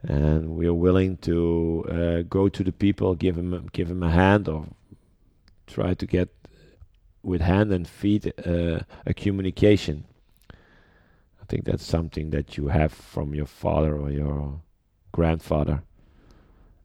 and 0.04 0.58
we 0.58 0.68
are 0.68 0.74
willing 0.74 1.18
to 1.18 1.86
uh, 1.90 2.22
go 2.30 2.50
to 2.50 2.64
the 2.64 2.72
people, 2.72 3.16
give 3.16 3.36
them 3.36 3.68
give 3.72 3.88
them 3.88 4.04
a 4.04 4.12
hand, 4.12 4.48
or 4.48 4.66
try 5.68 5.94
to 5.94 6.06
get 6.06 6.30
with 7.24 7.42
hand 7.42 7.72
and 7.72 7.88
feet 7.88 8.26
uh, 8.46 8.80
a 9.06 9.14
communication. 9.14 10.04
I 11.48 11.50
think 11.50 11.64
that's 11.64 11.86
something 11.86 12.32
that 12.32 12.58
you 12.58 12.68
have 12.68 12.92
from 12.92 13.34
your 13.34 13.46
father 13.46 13.96
or 13.96 14.12
your 14.12 14.60
grandfather, 15.14 15.82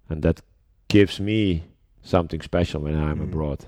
and 0.09 0.23
that 0.23 0.41
gives 0.87 1.19
me 1.19 1.65
something 2.03 2.41
special 2.41 2.83
when 2.83 2.95
I'm 2.95 3.19
Mm. 3.19 3.25
abroad, 3.25 3.67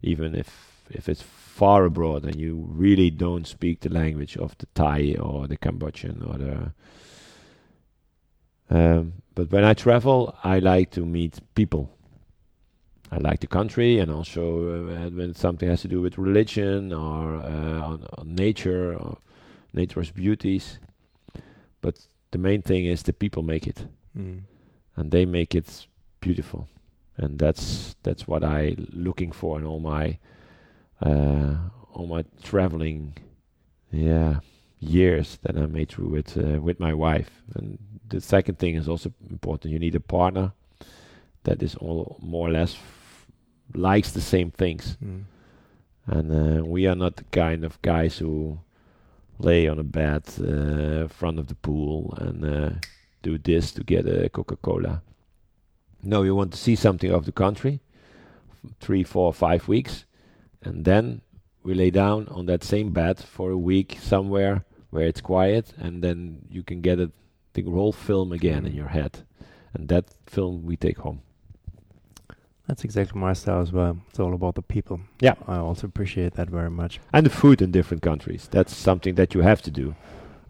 even 0.00 0.36
if 0.36 0.48
if 0.90 1.08
it's 1.08 1.22
far 1.22 1.84
abroad 1.84 2.24
and 2.24 2.36
you 2.36 2.66
really 2.70 3.10
don't 3.10 3.46
speak 3.46 3.80
the 3.80 3.90
language 3.90 4.36
of 4.38 4.56
the 4.58 4.66
Thai 4.74 5.16
or 5.20 5.48
the 5.48 5.56
Cambodian 5.56 6.22
or 6.22 6.38
the. 6.38 6.72
Um, 8.70 9.12
but 9.34 9.50
when 9.50 9.64
I 9.64 9.74
travel, 9.74 10.34
I 10.44 10.60
like 10.60 10.90
to 10.92 11.04
meet 11.04 11.40
people. 11.54 11.90
I 13.10 13.18
like 13.18 13.40
the 13.40 13.46
country, 13.48 13.98
and 13.98 14.10
also 14.10 14.42
uh, 14.88 15.10
when 15.10 15.34
something 15.34 15.68
has 15.68 15.82
to 15.82 15.88
do 15.88 16.00
with 16.00 16.16
religion 16.16 16.92
or 16.92 17.36
uh, 17.36 17.80
on, 17.82 18.06
on 18.16 18.34
nature 18.34 18.94
or 18.94 19.18
nature's 19.72 20.10
beauties. 20.10 20.78
But 21.80 22.08
the 22.30 22.38
main 22.38 22.62
thing 22.62 22.84
is 22.86 23.02
the 23.02 23.12
people 23.12 23.42
make 23.42 23.66
it, 23.66 23.86
Mm. 24.16 24.40
and 24.96 25.10
they 25.10 25.24
make 25.26 25.54
it 25.54 25.86
beautiful, 26.20 26.68
and 27.16 27.38
that's 27.38 27.94
that's 28.02 28.26
what 28.26 28.42
I 28.42 28.74
looking 28.92 29.32
for 29.32 29.58
in 29.58 29.64
all 29.66 29.80
my 29.80 30.18
uh, 31.00 31.56
all 31.94 32.06
my 32.06 32.24
traveling, 32.42 33.12
yeah, 33.92 34.40
years 34.80 35.38
that 35.42 35.56
I 35.56 35.66
made 35.66 35.88
through 35.88 36.08
with 36.08 36.36
uh, 36.36 36.60
with 36.60 36.80
my 36.80 36.92
wife. 36.94 37.30
And 37.54 37.78
the 38.08 38.20
second 38.20 38.58
thing 38.58 38.74
is 38.76 38.88
also 38.88 39.12
important. 39.30 39.72
You 39.72 39.78
need 39.78 39.94
a 39.94 40.00
partner 40.00 40.52
that 41.44 41.62
is 41.62 41.74
all 41.76 42.16
more 42.20 42.48
or 42.48 42.52
less 42.52 42.74
f- 42.74 43.26
likes 43.74 44.12
the 44.12 44.20
same 44.20 44.50
things. 44.50 44.96
Mm. 45.04 45.24
And 46.06 46.32
uh, 46.32 46.64
we 46.64 46.86
are 46.88 46.96
not 46.96 47.16
the 47.16 47.24
kind 47.24 47.64
of 47.64 47.80
guys 47.82 48.18
who 48.18 48.58
lay 49.38 49.68
on 49.68 49.78
a 49.78 49.84
bed 49.84 50.24
uh, 50.40 51.08
front 51.08 51.38
of 51.38 51.46
the 51.46 51.54
pool 51.54 52.14
and 52.18 52.44
uh, 52.44 52.70
do 53.22 53.38
this 53.38 53.72
to 53.72 53.84
get 53.84 54.06
a 54.06 54.28
Coca-Cola. 54.28 55.02
No, 56.02 56.22
you 56.22 56.34
want 56.34 56.52
to 56.52 56.58
see 56.58 56.76
something 56.76 57.10
of 57.10 57.24
the 57.24 57.32
country, 57.32 57.80
three, 58.80 59.04
four, 59.04 59.32
five 59.32 59.68
weeks, 59.68 60.04
and 60.62 60.84
then 60.84 61.22
we 61.62 61.74
lay 61.74 61.90
down 61.90 62.28
on 62.28 62.46
that 62.46 62.64
same 62.64 62.90
bed 62.92 63.18
for 63.18 63.50
a 63.50 63.58
week 63.58 63.98
somewhere 64.00 64.64
where 64.90 65.06
it's 65.06 65.20
quiet, 65.20 65.72
and 65.76 66.02
then 66.02 66.46
you 66.48 66.62
can 66.62 66.80
get 66.80 66.98
it, 66.98 67.10
the 67.54 67.62
whole 67.62 67.92
film 67.92 68.32
again 68.32 68.64
in 68.66 68.74
your 68.74 68.88
head, 68.88 69.26
and 69.74 69.88
that 69.88 70.14
film 70.26 70.64
we 70.64 70.76
take 70.76 70.98
home. 70.98 71.20
That's 72.68 72.84
exactly 72.84 73.18
my 73.18 73.32
style 73.32 73.60
as 73.62 73.72
well. 73.72 73.96
It's 74.10 74.20
all 74.20 74.34
about 74.34 74.54
the 74.54 74.62
people. 74.62 75.00
Yeah. 75.20 75.34
I 75.46 75.56
also 75.56 75.86
appreciate 75.86 76.34
that 76.34 76.50
very 76.50 76.70
much. 76.70 77.00
and 77.12 77.24
the 77.26 77.30
food 77.30 77.62
in 77.62 77.70
different 77.72 78.02
countries. 78.02 78.46
That's 78.50 78.76
something 78.76 79.14
that 79.16 79.34
you 79.34 79.40
have 79.40 79.62
to 79.62 79.70
do. 79.70 79.94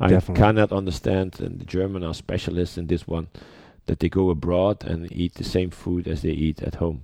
I 0.01 0.21
cannot 0.21 0.73
understand, 0.73 1.41
and 1.41 1.61
the 1.61 1.65
German 1.65 2.05
are 2.05 2.15
specialists 2.15 2.77
in 2.79 2.87
this 2.89 3.07
one, 3.09 3.29
that 3.87 4.01
they 4.01 4.09
go 4.09 4.31
abroad 4.31 4.85
and 4.85 5.11
eat 5.13 5.35
the 5.35 5.45
same 5.45 5.71
food 5.71 6.07
as 6.07 6.23
they 6.23 6.31
eat 6.31 6.63
at 6.63 6.77
home. 6.77 7.03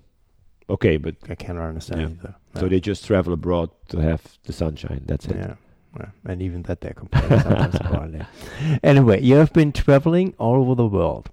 Okay, 0.68 0.96
but 0.96 1.14
I 1.28 1.34
cannot 1.34 1.68
understand 1.68 2.00
Yeah. 2.00 2.06
either. 2.06 2.34
so 2.60 2.68
they 2.68 2.80
just 2.80 3.04
travel 3.06 3.32
abroad 3.32 3.70
to 3.88 3.98
have 3.98 4.20
the 4.44 4.52
sunshine. 4.52 5.02
That's 5.06 5.26
it. 5.26 5.36
Yeah. 5.36 5.54
yeah. 5.98 6.06
And 6.24 6.40
even 6.42 6.62
that 6.62 6.80
they're 6.80 6.94
complaining 6.94 7.40
sometimes. 7.40 8.24
Anyway, 8.82 9.20
you 9.22 9.36
have 9.36 9.52
been 9.52 9.72
traveling 9.72 10.34
all 10.38 10.56
over 10.60 10.74
the 10.74 10.86
world. 10.86 11.30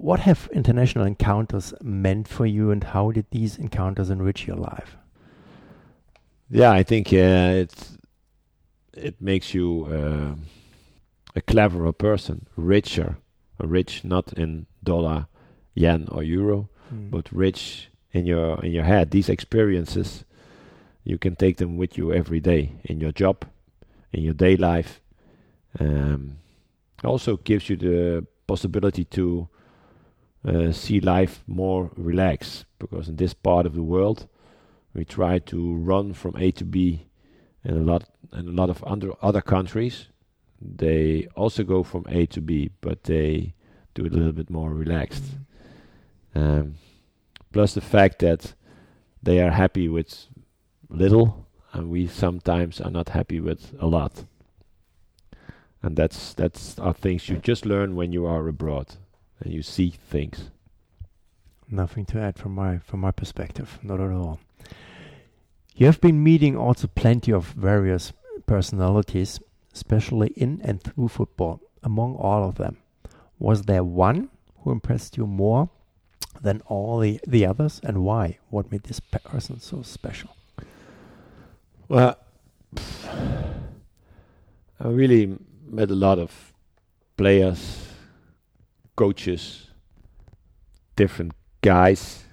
What 0.00 0.20
have 0.20 0.48
international 0.54 1.04
encounters 1.04 1.74
meant 1.82 2.26
for 2.26 2.46
you, 2.46 2.70
and 2.70 2.82
how 2.82 3.10
did 3.10 3.26
these 3.30 3.58
encounters 3.58 4.08
enrich 4.08 4.46
your 4.46 4.56
life? 4.56 4.96
Yeah, 6.48 6.70
I 6.72 6.82
think 6.82 7.08
uh, 7.12 7.60
it's 7.62 7.98
it 8.94 9.20
makes 9.20 9.52
you 9.52 9.84
uh, 9.90 10.34
a 11.36 11.40
cleverer 11.42 11.92
person, 11.92 12.46
richer, 12.56 13.18
rich 13.58 14.02
not 14.02 14.32
in 14.32 14.66
dollar, 14.82 15.26
yen 15.74 16.08
or 16.10 16.22
euro, 16.22 16.68
Mm. 16.92 17.10
but 17.10 17.30
rich 17.30 17.88
in 18.12 18.26
your 18.26 18.58
in 18.64 18.72
your 18.72 18.84
head. 18.84 19.10
These 19.10 19.28
experiences, 19.28 20.24
you 21.04 21.18
can 21.18 21.36
take 21.36 21.56
them 21.58 21.76
with 21.76 21.96
you 21.98 22.12
every 22.12 22.40
day 22.40 22.72
in 22.84 23.00
your 23.00 23.12
job, 23.12 23.44
in 24.12 24.22
your 24.24 24.34
day 24.34 24.56
life. 24.56 25.00
Um, 25.78 26.38
also 27.04 27.36
gives 27.36 27.68
you 27.70 27.76
the 27.76 28.26
possibility 28.46 29.04
to 29.04 29.48
uh, 30.46 30.72
see 30.72 31.00
life 31.00 31.42
more 31.46 31.90
relaxed 31.96 32.64
because 32.78 33.08
in 33.08 33.16
this 33.16 33.34
part 33.34 33.66
of 33.66 33.74
the 33.74 33.82
world, 33.82 34.26
we 34.94 35.04
try 35.04 35.38
to 35.38 35.74
run 35.74 36.14
from 36.14 36.36
A 36.36 36.50
to 36.52 36.64
B, 36.64 37.06
and 37.62 37.76
a 37.76 37.92
lot 37.92 38.04
and 38.32 38.48
a 38.48 38.52
lot 38.52 38.70
of 38.70 38.82
under 38.84 39.12
other 39.22 39.40
countries, 39.40 40.06
they 40.60 41.28
also 41.36 41.62
go 41.62 41.82
from 41.82 42.04
A 42.08 42.26
to 42.26 42.40
B, 42.40 42.70
but 42.80 43.04
they 43.04 43.54
do 43.94 44.04
it 44.04 44.12
a 44.12 44.16
little 44.16 44.32
bit 44.32 44.50
more 44.50 44.70
relaxed. 44.70 45.24
Um, 46.34 46.76
plus 47.52 47.74
the 47.74 47.80
fact 47.80 48.20
that 48.20 48.54
they 49.22 49.40
are 49.40 49.50
happy 49.50 49.88
with 49.88 50.26
little, 50.88 51.46
and 51.72 51.90
we 51.90 52.06
sometimes 52.06 52.80
are 52.80 52.90
not 52.90 53.10
happy 53.10 53.40
with 53.40 53.74
a 53.78 53.86
lot. 53.86 54.24
And 55.82 55.96
that's 55.96 56.34
that's 56.34 56.78
are 56.78 56.94
things 56.94 57.28
you 57.28 57.36
just 57.36 57.64
learn 57.64 57.94
when 57.94 58.12
you 58.12 58.26
are 58.26 58.48
abroad 58.48 58.96
and 59.40 59.52
you 59.52 59.62
see 59.62 59.90
things. 59.90 60.50
Nothing 61.68 62.04
to 62.06 62.20
add 62.20 62.38
from 62.38 62.54
my 62.54 62.78
from 62.78 63.00
my 63.00 63.12
perspective, 63.12 63.78
not 63.82 64.00
at 64.00 64.10
all. 64.10 64.40
You 65.74 65.86
have 65.86 66.00
been 66.00 66.22
meeting 66.22 66.56
also 66.56 66.88
plenty 66.88 67.32
of 67.32 67.46
various 67.46 68.12
personalities, 68.46 69.40
especially 69.72 70.28
in 70.36 70.60
and 70.62 70.82
through 70.82 71.08
football. 71.08 71.60
Among 71.82 72.16
all 72.16 72.44
of 72.46 72.56
them, 72.56 72.76
was 73.38 73.62
there 73.62 73.82
one 73.84 74.28
who 74.58 74.72
impressed 74.72 75.16
you 75.16 75.26
more 75.26 75.70
than 76.42 76.60
all 76.66 76.98
the, 76.98 77.20
the 77.26 77.46
others, 77.46 77.80
and 77.82 78.04
why? 78.04 78.38
What 78.50 78.70
made 78.70 78.82
this 78.82 79.00
person 79.00 79.60
so 79.60 79.82
special? 79.82 80.36
Well, 81.88 82.18
I 84.78 84.88
really 84.88 85.36
met 85.66 85.90
a 85.90 85.94
lot 85.94 86.18
of 86.18 86.52
players, 87.16 87.89
coaches, 89.00 89.70
different 90.94 91.32
guys. 91.62 92.24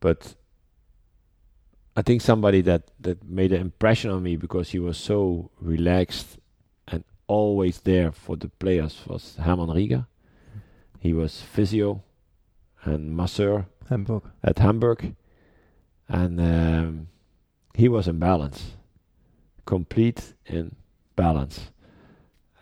But 0.00 0.34
I 1.94 2.00
think 2.00 2.22
somebody 2.22 2.62
that, 2.62 2.90
that 2.98 3.22
made 3.22 3.52
an 3.52 3.60
impression 3.60 4.10
on 4.10 4.22
me 4.22 4.36
because 4.36 4.70
he 4.70 4.78
was 4.78 4.96
so 4.96 5.50
relaxed 5.60 6.38
and 6.88 7.04
always 7.26 7.80
there 7.80 8.10
for 8.10 8.36
the 8.36 8.48
players 8.48 9.02
was 9.06 9.36
Hermann 9.36 9.68
Rieger. 9.68 10.06
He 10.98 11.12
was 11.12 11.42
physio 11.42 12.02
and 12.84 13.14
masseur 13.14 13.66
Hamburg. 13.90 14.22
at 14.42 14.58
Hamburg, 14.60 15.14
and 16.08 16.40
um, 16.40 17.08
he 17.74 17.86
was 17.86 18.08
in 18.08 18.18
balance, 18.18 18.76
complete 19.66 20.32
in 20.46 20.74
balance, 21.16 21.70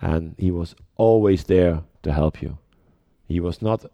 and 0.01 0.35
he 0.37 0.51
was 0.51 0.75
always 0.97 1.45
there 1.45 1.85
to 2.03 2.13
help 2.13 2.43
you. 2.43 2.59
He 3.27 3.41
was 3.41 3.61
not 3.61 3.85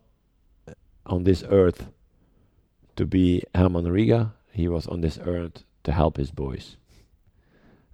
on 1.07 1.25
this 1.25 1.45
earth 1.49 1.89
to 2.97 3.07
be 3.07 3.43
Hermann 3.55 3.87
Rieger. 3.87 4.33
He 4.53 4.69
was 4.69 4.87
on 4.87 5.01
this 5.01 5.19
earth 5.25 5.65
to 5.83 5.93
help 5.93 6.17
his 6.17 6.31
boys, 6.31 6.77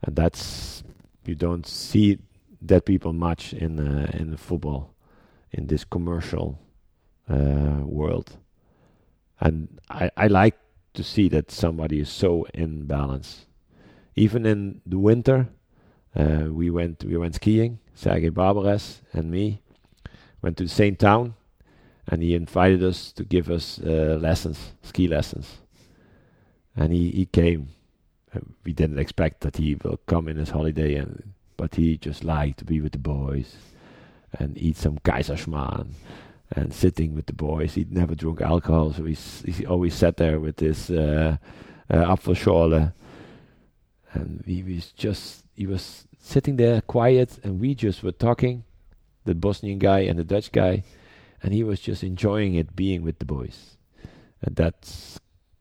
and 0.02 0.14
that's 0.14 0.85
you 1.25 1.35
don't 1.35 1.67
see 1.67 2.19
that 2.62 2.85
people 2.85 3.12
much 3.12 3.52
in 3.52 3.81
uh, 3.81 4.11
in 4.12 4.37
football, 4.37 4.95
in 5.50 5.67
this 5.67 5.85
commercial 5.85 6.59
uh, 7.29 7.81
world 7.83 8.37
and 9.40 9.81
I, 9.88 10.11
I 10.17 10.26
like 10.26 10.57
to 10.95 11.02
see 11.02 11.29
that 11.31 11.50
somebody 11.50 12.00
is 12.00 12.11
so 12.11 12.47
in 12.52 12.87
balance. 12.87 13.47
Even 14.14 14.45
in 14.45 14.83
the 14.85 14.99
winter, 14.99 15.49
uh, 16.14 16.47
we 16.50 16.71
went 16.71 17.05
we 17.05 17.17
went 17.17 17.37
skiing. 17.37 17.79
Sergej 17.97 18.31
Barbarez 18.31 19.00
and 19.12 19.31
me 19.31 19.62
went 20.42 20.56
to 20.56 20.64
the 20.64 20.70
same 20.70 20.97
town, 20.97 21.35
and 22.06 22.23
he 22.23 22.35
invited 22.35 22.82
us 22.82 23.12
to 23.12 23.25
give 23.25 23.50
us 23.50 23.80
uh, 23.85 24.18
lessons, 24.20 24.73
ski 24.82 25.06
lessons. 25.06 25.59
And 26.76 26.92
he, 26.92 27.11
he 27.11 27.26
came. 27.26 27.68
Uh, 28.35 28.40
we 28.64 28.73
didn't 28.73 28.99
expect 28.99 29.40
that 29.40 29.56
he 29.56 29.75
will 29.75 29.99
come 30.06 30.28
in 30.28 30.37
his 30.37 30.50
holiday, 30.50 30.94
and 30.94 31.35
but 31.56 31.75
he 31.75 31.99
just 31.99 32.25
liked 32.25 32.59
to 32.59 32.64
be 32.64 32.80
with 32.80 32.92
the 32.92 32.99
boys 32.99 33.56
and 34.38 34.56
eat 34.56 34.76
some 34.76 34.99
Kaiserschmarrn 34.99 35.88
and 36.52 36.73
sitting 36.73 37.14
with 37.14 37.26
the 37.26 37.32
boys. 37.35 37.75
He'd 37.75 37.92
never 37.92 38.14
drunk 38.14 38.40
alcohol, 38.40 38.92
so 38.92 39.04
he's, 39.04 39.42
he 39.47 39.66
always 39.66 39.94
sat 39.94 40.16
there 40.16 40.40
with 40.40 40.56
this 40.56 40.90
uh, 40.90 41.37
uh, 41.90 41.97
Apfelschorle. 41.97 42.92
And 44.12 44.42
he 44.47 44.62
was 44.62 44.92
just, 44.92 45.44
he 45.54 45.66
was 45.66 46.06
sitting 46.18 46.56
there 46.56 46.80
quiet, 46.80 47.38
and 47.44 47.61
we 47.61 47.75
just 47.75 48.02
were 48.02 48.12
talking, 48.12 48.64
the 49.24 49.34
Bosnian 49.34 49.78
guy 49.78 50.00
and 50.00 50.18
the 50.18 50.24
Dutch 50.24 50.52
guy, 50.52 50.82
and 51.42 51.52
he 51.52 51.62
was 51.62 51.80
just 51.80 52.02
enjoying 52.02 52.54
it 52.54 52.74
being 52.76 53.02
with 53.02 53.18
the 53.18 53.24
boys. 53.24 53.76
And 54.42 54.56
that 54.56 55.18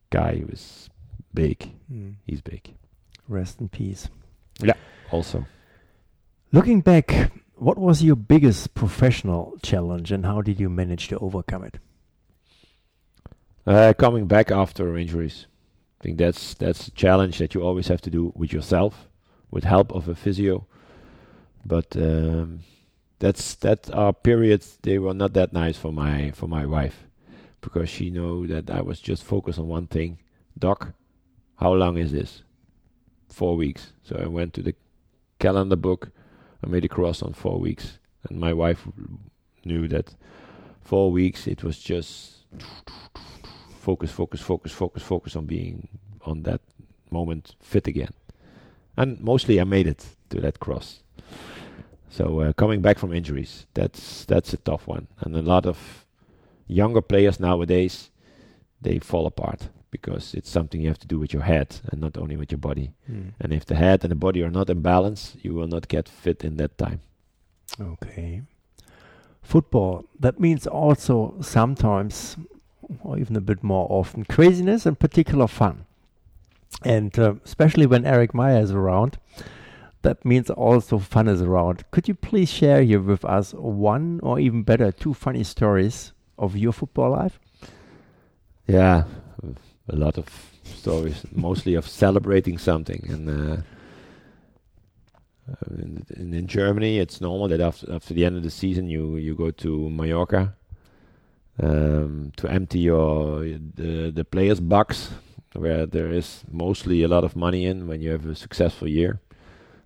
guy 0.10 0.44
was 0.50 0.90
big. 1.34 1.72
Mm. 1.92 2.16
He's 2.26 2.42
big. 2.42 2.74
Rest 3.28 3.60
in 3.60 3.70
peace. 3.70 4.10
Yeah. 4.62 4.74
Also, 5.12 5.46
Looking 6.52 6.82
back, 6.82 7.32
what 7.56 7.78
was 7.78 8.02
your 8.02 8.16
biggest 8.16 8.74
professional 8.74 9.56
challenge 9.62 10.12
and 10.12 10.26
how 10.26 10.42
did 10.42 10.60
you 10.60 10.68
manage 10.70 11.08
to 11.10 11.20
overcome 11.20 11.64
it? 11.64 11.78
uh, 13.68 13.94
coming 13.98 14.26
back 14.26 14.50
after 14.52 14.98
injuries, 14.98 15.46
I 16.00 16.04
think 16.04 16.18
that's 16.18 16.56
that's 16.56 16.88
a 16.88 16.92
challenge 16.92 17.38
that 17.38 17.54
you 17.54 17.62
always 17.62 17.88
have 17.88 18.02
to 18.02 18.10
do 18.10 18.34
with 18.36 18.52
yourself, 18.52 19.08
with 19.52 19.64
help 19.64 19.92
of 19.94 20.08
a 20.08 20.16
physio. 20.16 20.66
But 21.66 21.96
um, 21.98 22.62
that's 23.20 23.56
that 23.56 23.90
uh, 23.92 24.08
are 24.08 24.14
periods 24.14 24.78
they 24.82 24.98
were 24.98 25.14
not 25.14 25.34
that 25.34 25.54
nice 25.54 25.78
for 25.78 25.92
my 25.92 26.32
for 26.32 26.48
my 26.48 26.66
wife, 26.66 27.06
because 27.62 27.90
she 27.90 28.10
know 28.10 28.48
that 28.48 28.70
I 28.70 28.82
was 28.82 29.00
just 29.00 29.24
focused 29.24 29.60
on 29.60 29.68
one 29.68 29.88
thing. 29.88 30.20
Doc, 30.58 30.94
how 31.58 31.74
long 31.74 31.98
is 31.98 32.12
this? 32.12 32.44
Four 33.30 33.56
weeks. 33.56 33.94
So 34.04 34.20
I 34.22 34.28
went 34.28 34.54
to 34.56 34.62
the 34.62 34.76
calendar 35.40 35.76
book. 35.76 36.12
I 36.64 36.68
made 36.68 36.86
a 36.86 36.90
cross 36.90 37.22
on 37.22 37.34
four 37.34 37.60
weeks, 37.60 38.00
and 38.28 38.40
my 38.40 38.54
wife 38.54 38.88
knew 39.64 39.88
that 39.88 40.16
four 40.82 41.12
weeks 41.12 41.48
it 41.48 41.64
was 41.64 41.80
just 41.80 42.46
focus, 43.80 44.12
focus, 44.12 44.42
focus, 44.42 44.72
focus, 44.72 45.04
focus 45.04 45.36
on 45.36 45.46
being 45.46 45.88
on 46.26 46.44
that 46.44 46.62
moment 47.12 47.56
fit 47.62 47.88
again. 47.88 48.14
And 48.98 49.20
mostly 49.22 49.62
I 49.62 49.64
made 49.64 49.88
it 49.88 50.06
to 50.30 50.42
that 50.42 50.60
cross. 50.60 51.04
So 52.10 52.42
uh, 52.42 52.54
coming 52.54 52.82
back 52.82 52.98
from 52.98 53.14
injuries, 53.14 53.68
that's 53.74 54.26
that's 54.26 54.54
a 54.54 54.58
tough 54.58 54.88
one, 54.88 55.08
and 55.22 55.36
a 55.36 55.42
lot 55.42 55.66
of 55.66 56.06
younger 56.68 57.02
players 57.02 57.40
nowadays 57.40 58.12
they 58.82 59.00
fall 59.00 59.26
apart 59.28 59.70
because 59.92 60.34
it's 60.34 60.50
something 60.50 60.82
you 60.82 60.88
have 60.88 61.00
to 61.00 61.08
do 61.08 61.20
with 61.20 61.34
your 61.34 61.44
head 61.44 61.76
and 61.92 62.00
not 62.00 62.18
only 62.18 62.38
with 62.38 62.52
your 62.52 62.60
body. 62.60 62.92
Mm. 63.12 63.34
And 63.40 63.54
if 63.54 63.66
the 63.66 63.76
head 63.76 64.04
and 64.04 64.12
the 64.12 64.16
body 64.16 64.44
are 64.44 64.52
not 64.52 64.70
in 64.70 64.82
balance, 64.82 65.36
you 65.42 65.54
will 65.54 65.68
not 65.68 65.88
get 65.88 66.08
fit 66.08 66.44
in 66.44 66.58
that 66.58 66.78
time. 66.78 67.02
Okay. 67.80 68.44
Football, 69.42 70.06
that 70.20 70.40
means 70.40 70.68
also 70.68 71.34
sometimes, 71.42 72.38
or 73.02 73.18
even 73.18 73.36
a 73.36 73.42
bit 73.42 73.64
more 73.64 73.88
often, 73.90 74.26
craziness 74.26 74.86
and 74.86 75.00
particular 75.00 75.48
fun. 75.48 75.86
And 76.84 77.18
uh, 77.18 77.36
especially 77.44 77.88
when 77.88 78.06
Erik 78.06 78.34
Meijer 78.34 78.62
is 78.62 78.72
around, 78.72 79.18
that 80.02 80.24
means 80.24 80.50
also 80.50 80.98
fun 80.98 81.28
is 81.28 81.42
around. 81.42 81.84
Could 81.92 82.08
you 82.08 82.16
please 82.16 82.50
share 82.50 82.82
here 82.82 83.02
with 83.02 83.26
us 83.26 83.54
one 83.54 84.20
or 84.24 84.40
even 84.40 84.64
better, 84.64 84.92
two 84.92 85.14
funny 85.14 85.44
stories 85.44 86.14
of 86.38 86.56
your 86.56 86.72
football 86.72 87.12
life? 87.12 87.40
Yeah, 88.68 89.04
a 89.90 89.96
lot 89.96 90.18
of 90.18 90.28
stories, 90.64 91.26
mostly 91.32 91.76
of 91.76 91.88
celebrating 91.88 92.58
something. 92.58 93.06
And 93.10 93.30
uh, 93.30 93.58
uh, 95.52 95.76
in, 95.76 96.34
in, 96.34 96.48
Germany, 96.48 97.00
it's 97.00 97.20
normal 97.20 97.48
that 97.50 97.60
after 97.60 97.92
after 97.92 98.14
the 98.14 98.26
end 98.26 98.38
of 98.38 98.44
the 98.44 98.52
season, 98.52 98.88
you 98.88 99.18
you 99.18 99.36
go 99.36 99.52
to 99.52 99.90
Mallorca 99.90 100.56
um, 101.62 102.32
to 102.38 102.48
empty 102.48 102.80
your 102.80 103.42
the 103.44 104.12
the 104.12 104.24
players' 104.24 104.60
box, 104.60 105.10
where 105.54 105.86
there 105.86 106.12
is 106.12 106.44
mostly 106.52 107.04
a 107.04 107.08
lot 107.08 107.24
of 107.24 107.36
money 107.36 107.66
in 107.66 107.88
when 107.88 108.02
you 108.02 108.12
have 108.12 108.26
a 108.26 108.36
successful 108.36 108.88
year. 108.88 109.20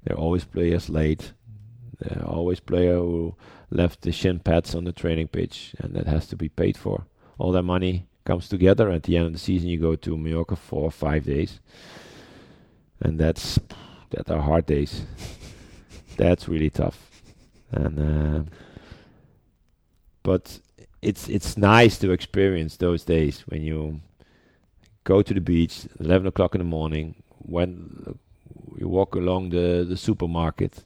There 0.04 0.16
are 0.16 0.20
always 0.20 0.44
players 0.44 0.90
late. 0.90 1.34
There 2.00 2.22
are 2.22 2.30
always 2.30 2.60
player 2.60 2.96
who 2.96 3.36
left 3.70 4.02
the 4.02 4.12
shin 4.12 4.40
pads 4.40 4.76
on 4.76 4.84
the 4.84 4.92
training 4.92 5.30
pitch, 5.30 5.76
and 5.80 5.94
that 5.96 6.08
has 6.08 6.28
to 6.28 6.36
be 6.36 6.50
paid 6.50 6.78
for. 6.78 7.06
All 7.38 7.52
that 7.54 7.64
money 7.64 8.08
comes 8.26 8.48
together 8.48 8.90
at 8.90 9.04
the 9.04 9.18
end 9.18 9.28
of 9.28 9.34
the 9.34 9.40
season. 9.40 9.70
You 9.70 9.80
go 9.80 9.96
to 9.96 10.18
Mallorca 10.18 10.56
for 10.56 10.92
five 10.92 11.26
days, 11.26 11.60
and 13.02 13.20
that's 13.20 13.60
that 14.12 14.30
are 14.30 14.42
hard 14.42 14.66
days. 14.66 15.04
that's 16.18 16.48
really 16.48 16.70
tough, 16.70 17.10
and 17.72 18.00
uh, 18.00 18.50
but 20.22 20.60
it's 21.02 21.28
it's 21.30 21.58
nice 21.58 21.98
to 22.00 22.12
experience 22.12 22.78
those 22.78 23.04
days 23.04 23.42
when 23.48 23.62
you 23.62 24.02
go 25.04 25.22
to 25.22 25.34
the 25.34 25.42
beach, 25.42 25.88
eleven 26.00 26.28
o'clock 26.28 26.56
in 26.56 26.60
the 26.60 26.66
morning, 26.66 27.16
when 27.40 28.18
you 28.78 28.88
walk 28.88 29.16
along 29.16 29.50
the 29.50 29.86
the 29.88 29.98
supermarket, 29.98 30.84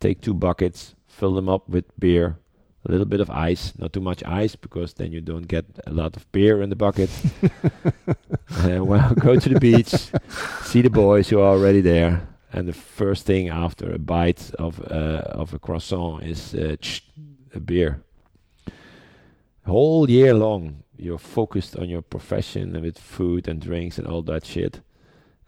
take 0.00 0.20
two 0.20 0.34
buckets, 0.34 0.94
fill 1.06 1.34
them 1.34 1.48
up 1.48 1.68
with 1.68 1.84
beer, 1.98 2.38
a 2.84 2.90
little 2.90 3.06
bit 3.06 3.20
of 3.20 3.30
ice, 3.30 3.72
not 3.78 3.92
too 3.92 4.00
much 4.00 4.22
ice 4.24 4.56
because 4.56 4.94
then 4.94 5.12
you 5.12 5.20
don't 5.20 5.48
get 5.48 5.64
a 5.86 5.92
lot 5.92 6.16
of 6.16 6.30
beer 6.32 6.62
in 6.62 6.70
the 6.70 6.76
bucket. 6.76 7.10
and 8.64 8.86
well, 8.86 9.14
go 9.14 9.38
to 9.38 9.48
the 9.48 9.60
beach, 9.60 9.94
see 10.62 10.82
the 10.82 10.90
boys 10.90 11.28
who 11.28 11.40
are 11.40 11.50
already 11.50 11.80
there, 11.80 12.26
and 12.52 12.68
the 12.68 12.72
first 12.72 13.26
thing 13.26 13.48
after 13.48 13.92
a 13.92 13.98
bite 13.98 14.50
of 14.58 14.80
uh, 14.90 15.22
of 15.32 15.54
a 15.54 15.58
croissant 15.58 16.22
is 16.22 16.54
uh, 16.54 16.76
a 17.54 17.60
beer. 17.60 18.02
Whole 19.66 20.08
year 20.08 20.32
long, 20.32 20.82
you're 20.96 21.18
focused 21.18 21.76
on 21.76 21.88
your 21.90 22.02
profession 22.02 22.74
and 22.74 22.84
with 22.84 22.98
food 22.98 23.48
and 23.48 23.60
drinks 23.60 23.98
and 23.98 24.06
all 24.06 24.22
that 24.22 24.46
shit, 24.46 24.80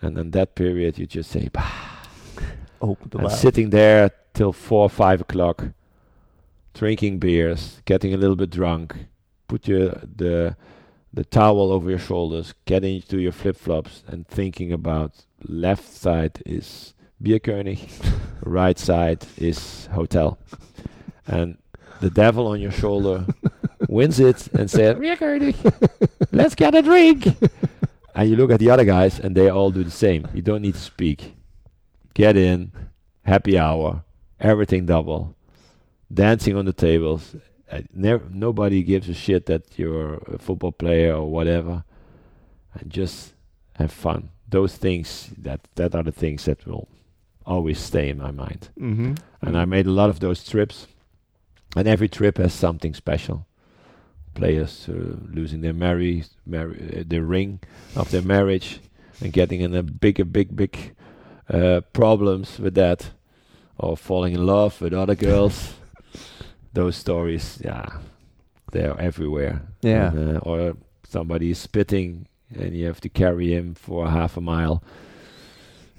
and 0.00 0.18
in 0.18 0.30
that 0.32 0.54
period, 0.54 0.98
you 0.98 1.06
just 1.06 1.30
say, 1.30 1.48
bah. 1.52 1.70
Open 2.80 3.08
the 3.10 3.18
and 3.18 3.32
sitting 3.32 3.70
there 3.70 4.10
till 4.32 4.52
four 4.52 4.84
or 4.84 4.88
five 4.88 5.20
o'clock 5.20 5.66
drinking 6.72 7.18
beers 7.18 7.82
getting 7.84 8.14
a 8.14 8.16
little 8.16 8.36
bit 8.36 8.48
drunk 8.48 8.94
put 9.48 9.66
your 9.66 9.88
the 10.16 10.56
the 11.12 11.24
towel 11.24 11.72
over 11.72 11.90
your 11.90 11.98
shoulders 11.98 12.54
get 12.64 12.84
into 12.84 13.18
your 13.18 13.32
flip-flops 13.32 14.04
and 14.06 14.26
thinking 14.28 14.72
about 14.72 15.26
left 15.42 15.84
side 15.84 16.40
is 16.46 16.94
Bierkönig 17.22 17.80
right 18.42 18.78
side 18.78 19.26
is 19.36 19.86
hotel. 19.86 20.38
And 21.26 21.58
the 22.00 22.10
devil 22.10 22.46
on 22.46 22.60
your 22.60 22.70
shoulder 22.70 23.26
wins 23.88 24.20
it 24.20 24.46
and 24.54 24.70
says 24.70 24.96
Bierkönig 24.96 25.56
let's 26.32 26.54
get 26.54 26.74
a 26.74 26.82
drink 26.82 27.26
and 28.20 28.28
you 28.28 28.37
look 28.37 28.50
at 28.50 28.61
the 28.61 28.68
other 28.68 28.85
guys 28.85 29.18
and 29.18 29.35
they 29.35 29.48
all 29.48 29.70
do 29.70 29.83
the 29.83 29.90
same 30.04 30.28
you 30.37 30.42
don't 30.42 30.62
need 30.62 30.74
to 30.74 30.80
speak 30.80 31.35
get 32.14 32.37
in, 32.37 32.72
happy 33.24 33.59
hour, 33.59 34.04
everything 34.38 34.87
double, 34.87 35.35
dancing 36.12 36.56
on 36.56 36.64
the 36.64 36.72
tables. 36.72 37.37
Uh, 37.70 37.83
never, 37.92 38.24
nobody 38.30 38.83
gives 38.83 39.09
a 39.09 39.14
shit 39.14 39.46
that 39.46 39.78
you're 39.78 40.14
a 40.26 40.38
football 40.38 40.72
player 40.72 41.14
or 41.14 41.30
whatever, 41.30 41.85
and 42.74 42.90
just 42.90 43.33
have 43.74 43.92
fun. 43.92 44.30
Those 44.48 44.76
things 44.76 45.30
that 45.38 45.61
that 45.76 45.94
are 45.94 46.02
the 46.02 46.12
things 46.12 46.44
that 46.46 46.66
will 46.66 46.88
always 47.46 47.78
stay 47.78 48.09
in 48.09 48.18
my 48.18 48.33
mind. 48.33 48.68
Mm-hmm. 48.78 49.14
And 49.42 49.56
I 49.56 49.64
made 49.64 49.87
a 49.87 49.92
lot 49.92 50.11
of 50.11 50.18
those 50.18 50.44
trips, 50.44 50.88
and 51.76 51.87
every 51.87 52.09
trip 52.09 52.38
has 52.38 52.52
something 52.52 52.94
special. 52.94 53.46
Players 54.34 54.88
uh, 54.88 55.16
losing 55.28 55.60
their 55.60 55.72
marry, 55.72 56.24
marry 56.46 57.00
uh, 57.00 57.02
the 57.06 57.20
ring 57.20 57.60
of 57.96 58.10
their 58.10 58.22
marriage, 58.22 58.80
and 59.20 59.32
getting 59.32 59.60
in 59.60 59.74
a 59.74 59.82
big, 59.82 60.20
a 60.20 60.24
big, 60.24 60.56
big 60.56 60.94
uh, 61.48 61.80
problems 61.92 62.58
with 62.58 62.74
that, 62.74 63.10
or 63.78 63.96
falling 63.96 64.34
in 64.34 64.46
love 64.46 64.80
with 64.80 64.92
other 64.92 65.14
girls. 65.14 65.74
Those 66.72 66.96
stories, 66.96 67.60
yeah, 67.64 67.86
they're 68.70 68.98
everywhere. 69.00 69.62
Yeah. 69.82 70.12
And, 70.12 70.36
uh, 70.36 70.40
or 70.40 70.76
somebody 71.08 71.50
is 71.50 71.58
spitting, 71.58 72.26
and 72.54 72.74
you 72.74 72.86
have 72.86 73.00
to 73.00 73.08
carry 73.08 73.52
him 73.52 73.74
for 73.74 74.08
half 74.08 74.36
a 74.36 74.40
mile 74.40 74.82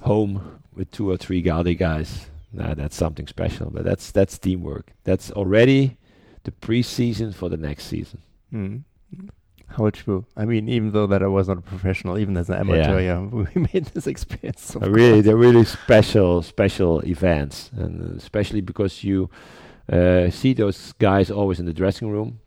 home 0.01 0.61
with 0.73 0.91
two 0.91 1.09
or 1.09 1.17
three 1.17 1.43
Gaudi 1.43 1.77
guys. 1.77 2.27
Nah, 2.53 2.73
that's 2.73 2.95
something 2.95 3.27
special. 3.27 3.69
But 3.69 3.85
that's 3.85 4.11
that's 4.11 4.37
teamwork. 4.37 4.91
That's 5.03 5.31
already 5.31 5.97
the 6.43 6.51
pre-season 6.51 7.33
for 7.33 7.49
the 7.49 7.57
next 7.57 7.85
season. 7.85 8.21
Mm. 8.53 8.83
How 9.77 9.89
true. 9.89 10.25
I 10.35 10.45
mean, 10.45 10.67
even 10.67 10.91
though 10.91 11.07
that 11.07 11.23
I 11.23 11.27
was 11.27 11.47
not 11.47 11.57
a 11.57 11.61
professional, 11.61 12.17
even 12.17 12.35
as 12.35 12.49
an 12.49 12.55
amateur, 12.55 12.99
yeah, 12.99 13.19
we 13.55 13.67
made 13.73 13.85
this 13.93 14.07
experience. 14.07 14.75
Uh, 14.75 14.79
really, 14.89 15.13
course. 15.13 15.25
they're 15.25 15.37
really 15.37 15.65
special, 15.65 16.41
special 16.41 16.99
events, 17.01 17.71
and 17.75 18.01
uh, 18.01 18.17
especially 18.17 18.61
because 18.61 19.03
you 19.03 19.29
uh, 19.91 20.29
see 20.29 20.53
those 20.53 20.93
guys 20.93 21.31
always 21.31 21.59
in 21.59 21.65
the 21.65 21.73
dressing 21.73 22.09
room 22.09 22.39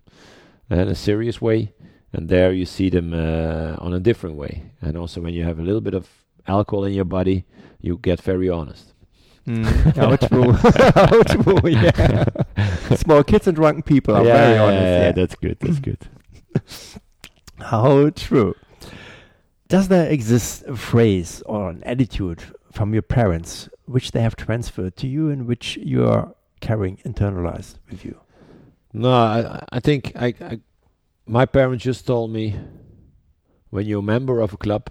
in 0.70 0.88
a 0.88 0.94
serious 0.94 1.40
way, 1.40 1.72
and 2.12 2.28
there 2.28 2.52
you 2.52 2.66
see 2.66 2.90
them 2.90 3.14
uh, 3.14 3.76
on 3.78 3.94
a 3.94 4.00
different 4.00 4.36
way. 4.36 4.70
And 4.82 4.96
also, 4.96 5.20
when 5.20 5.34
you 5.34 5.44
have 5.44 5.58
a 5.58 5.62
little 5.62 5.80
bit 5.80 5.94
of 5.94 6.08
alcohol 6.46 6.84
in 6.84 6.92
your 6.92 7.06
body, 7.06 7.44
you 7.80 7.98
get 7.98 8.20
very 8.20 8.50
honest. 8.50 8.93
Mm, 9.46 9.94
how 9.96 10.16
true. 10.16 10.52
how 10.94 11.22
true, 11.22 11.68
yeah. 11.70 12.24
Small 12.96 13.22
kids 13.22 13.46
and 13.46 13.54
drunken 13.56 13.82
people 13.82 14.14
are 14.14 14.24
yeah, 14.24 14.36
very 14.36 14.54
yeah, 14.54 14.62
honest. 14.64 14.82
yeah, 14.82 15.00
Yeah, 15.04 15.12
that's 15.12 15.34
good. 15.34 15.58
That's 15.60 15.80
good. 15.80 15.98
How 17.60 18.10
true. 18.10 18.54
Does 19.68 19.88
there 19.88 20.08
exist 20.10 20.64
a 20.66 20.76
phrase 20.76 21.42
or 21.46 21.70
an 21.70 21.82
attitude 21.84 22.42
from 22.72 22.92
your 22.92 23.02
parents 23.02 23.68
which 23.86 24.10
they 24.12 24.20
have 24.22 24.34
transferred 24.36 24.96
to 24.96 25.06
you 25.06 25.30
and 25.30 25.46
which 25.46 25.76
you 25.76 26.06
are 26.06 26.34
carrying 26.60 26.96
internalized 26.98 27.76
with 27.90 28.04
you? 28.04 28.18
No, 28.92 29.12
I, 29.12 29.64
I 29.70 29.80
think 29.80 30.12
I, 30.16 30.34
I, 30.40 30.60
my 31.26 31.46
parents 31.46 31.84
just 31.84 32.06
told 32.06 32.30
me, 32.30 32.54
when 33.70 33.86
you're 33.86 34.00
a 34.00 34.02
member 34.02 34.40
of 34.40 34.52
a 34.52 34.56
club, 34.56 34.90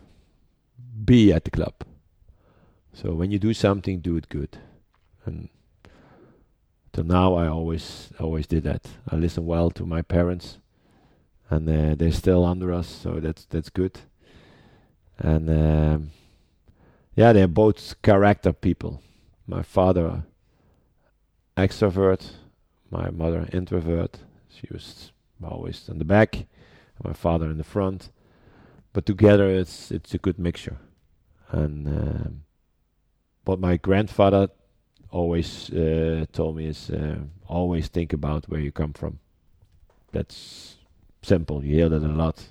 be 1.06 1.32
at 1.34 1.46
the 1.46 1.52
club. 1.52 1.74
So 2.94 3.14
when 3.14 3.32
you 3.32 3.40
do 3.40 3.54
something, 3.54 4.00
do 4.00 4.16
it 4.18 4.30
good. 4.30 4.58
And 5.26 5.50
till 6.92 7.04
now, 7.04 7.34
I 7.34 7.48
always 7.48 8.10
always 8.20 8.46
did 8.46 8.64
that. 8.64 8.88
I 9.10 9.16
listen 9.16 9.46
well 9.46 9.72
to 9.72 9.86
my 9.86 10.04
parents, 10.04 10.60
and 11.50 11.68
uh, 11.68 11.96
they're 11.96 12.12
still 12.12 12.46
under 12.46 12.72
us, 12.72 12.88
so 12.88 13.20
that's 13.20 13.46
that's 13.46 13.70
good. 13.70 14.00
And 15.18 15.50
um, 15.50 16.12
yeah, 17.16 17.34
they're 17.34 17.48
both 17.48 18.02
character 18.04 18.54
people. 18.54 19.02
My 19.48 19.64
father, 19.64 20.24
extrovert, 21.58 22.32
my 22.92 23.10
mother 23.10 23.50
introvert. 23.52 24.20
She 24.50 24.68
was 24.72 25.12
always 25.44 25.90
in 25.90 25.98
the 25.98 26.06
back, 26.06 26.46
my 27.04 27.14
father 27.14 27.50
in 27.50 27.58
the 27.58 27.64
front. 27.64 28.10
But 28.94 29.08
together, 29.08 29.50
it's 29.50 29.92
it's 29.92 30.14
a 30.14 30.20
good 30.20 30.38
mixture. 30.38 30.78
And 31.50 31.88
um, 31.88 32.43
what 33.46 33.60
my 33.60 33.78
grandfather 33.78 34.50
always 35.10 35.70
uh, 35.72 36.26
told 36.32 36.58
me 36.58 36.66
is 36.68 36.90
uh, 36.90 37.18
always 37.48 37.88
think 37.88 38.14
about 38.14 38.46
where 38.50 38.60
you 38.60 38.72
come 38.72 38.94
from. 38.94 39.20
That's 40.12 40.78
simple. 41.22 41.64
You 41.64 41.76
hear 41.76 41.90
that 41.90 42.04
a 42.04 42.08
lot, 42.08 42.44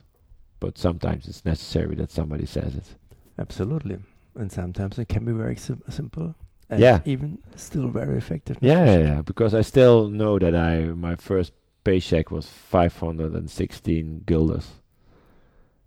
but 0.61 0.79
sometimes 0.79 1.27
it's 1.29 1.45
necessary 1.45 1.95
that 1.97 2.11
somebody 2.11 2.47
says 2.47 2.75
it. 2.75 2.95
Absolutely. 3.39 3.99
And 4.35 4.51
sometimes 4.51 4.99
it 4.99 5.09
can 5.09 5.25
be 5.25 5.33
very 5.33 5.57
sim- 5.57 5.83
simple. 5.89 6.35
And 6.71 6.81
Yeah. 6.81 7.01
Even 7.05 7.39
still 7.57 7.89
very 7.89 8.17
effective. 8.17 8.57
Yeah, 8.61 8.85
yeah, 8.85 8.99
yeah, 8.99 9.23
because 9.23 9.55
I 9.55 9.61
still 9.63 10.09
know 10.09 10.39
that 10.39 10.55
I 10.55 10.85
my 10.85 11.17
first 11.17 11.53
paycheck 11.85 12.31
was 12.31 12.47
516 12.47 14.23
guilders. 14.25 14.71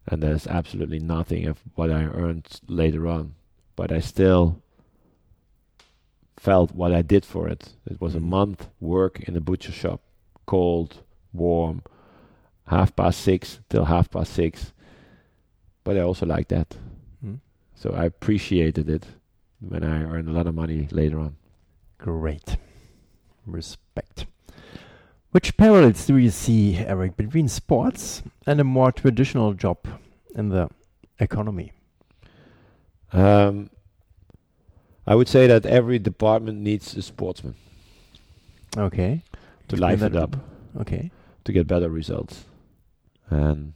And 0.07 0.21
there's 0.21 0.45
absolutely 0.45 0.99
nothing 0.99 1.47
of 1.47 1.59
what 1.73 1.89
I 1.89 2.03
earned 2.03 2.59
later 2.67 3.07
on. 3.07 3.33
But 3.75 3.91
I 3.91 3.99
still 3.99 4.61
felt 6.45 6.75
what 6.75 6.93
I 6.93 7.01
did 7.01 7.25
for 7.25 7.47
it. 7.53 7.63
It 7.91 7.99
was 7.99 8.13
a 8.15 8.19
Mhm. 8.19 8.29
month 8.37 8.69
work 8.79 9.19
in 9.27 9.35
a 9.35 9.41
butcher 9.41 9.71
shop, 9.71 10.01
cold, 10.45 10.89
warm, 11.33 11.81
half 12.67 12.95
past 12.95 13.19
six 13.21 13.59
till 13.69 13.85
half 13.85 14.09
past 14.11 14.31
six. 14.33 14.73
But 15.83 15.97
I 15.97 16.01
also 16.01 16.25
liked 16.25 16.49
that. 16.49 16.77
Mm. 17.23 17.39
So 17.73 17.87
I 18.01 18.05
appreciated 18.05 18.89
it 18.89 19.05
when 19.59 19.83
I 19.83 20.03
earned 20.03 20.29
a 20.29 20.33
lot 20.37 20.47
of 20.47 20.53
money 20.55 20.87
later 20.91 21.19
on. 21.19 21.35
Great. 21.97 22.57
Respect. 23.47 24.27
Which 25.31 25.57
parallels 25.57 26.05
do 26.07 26.15
you 26.17 26.29
see, 26.29 26.77
Erik, 26.77 27.17
between 27.17 27.47
sports 27.47 28.23
and 28.47 28.59
a 28.59 28.63
more 28.63 28.91
traditional 28.91 29.53
job 29.53 29.77
in 30.35 30.49
the 30.49 30.69
economy? 31.19 31.71
Um, 33.13 33.69
I 35.07 35.15
would 35.15 35.27
say 35.27 35.47
that 35.47 35.65
every 35.65 35.99
department 35.99 36.59
needs 36.59 36.95
a 36.97 37.01
sportsman 37.01 37.55
Okay. 38.77 39.21
to 39.67 39.75
Explain 39.75 39.91
liven 39.91 40.15
it 40.15 40.21
up. 40.21 40.35
Okay. 40.81 41.11
to 41.43 41.53
get 41.53 41.67
better 41.67 41.89
results. 41.89 42.45
And 43.29 43.73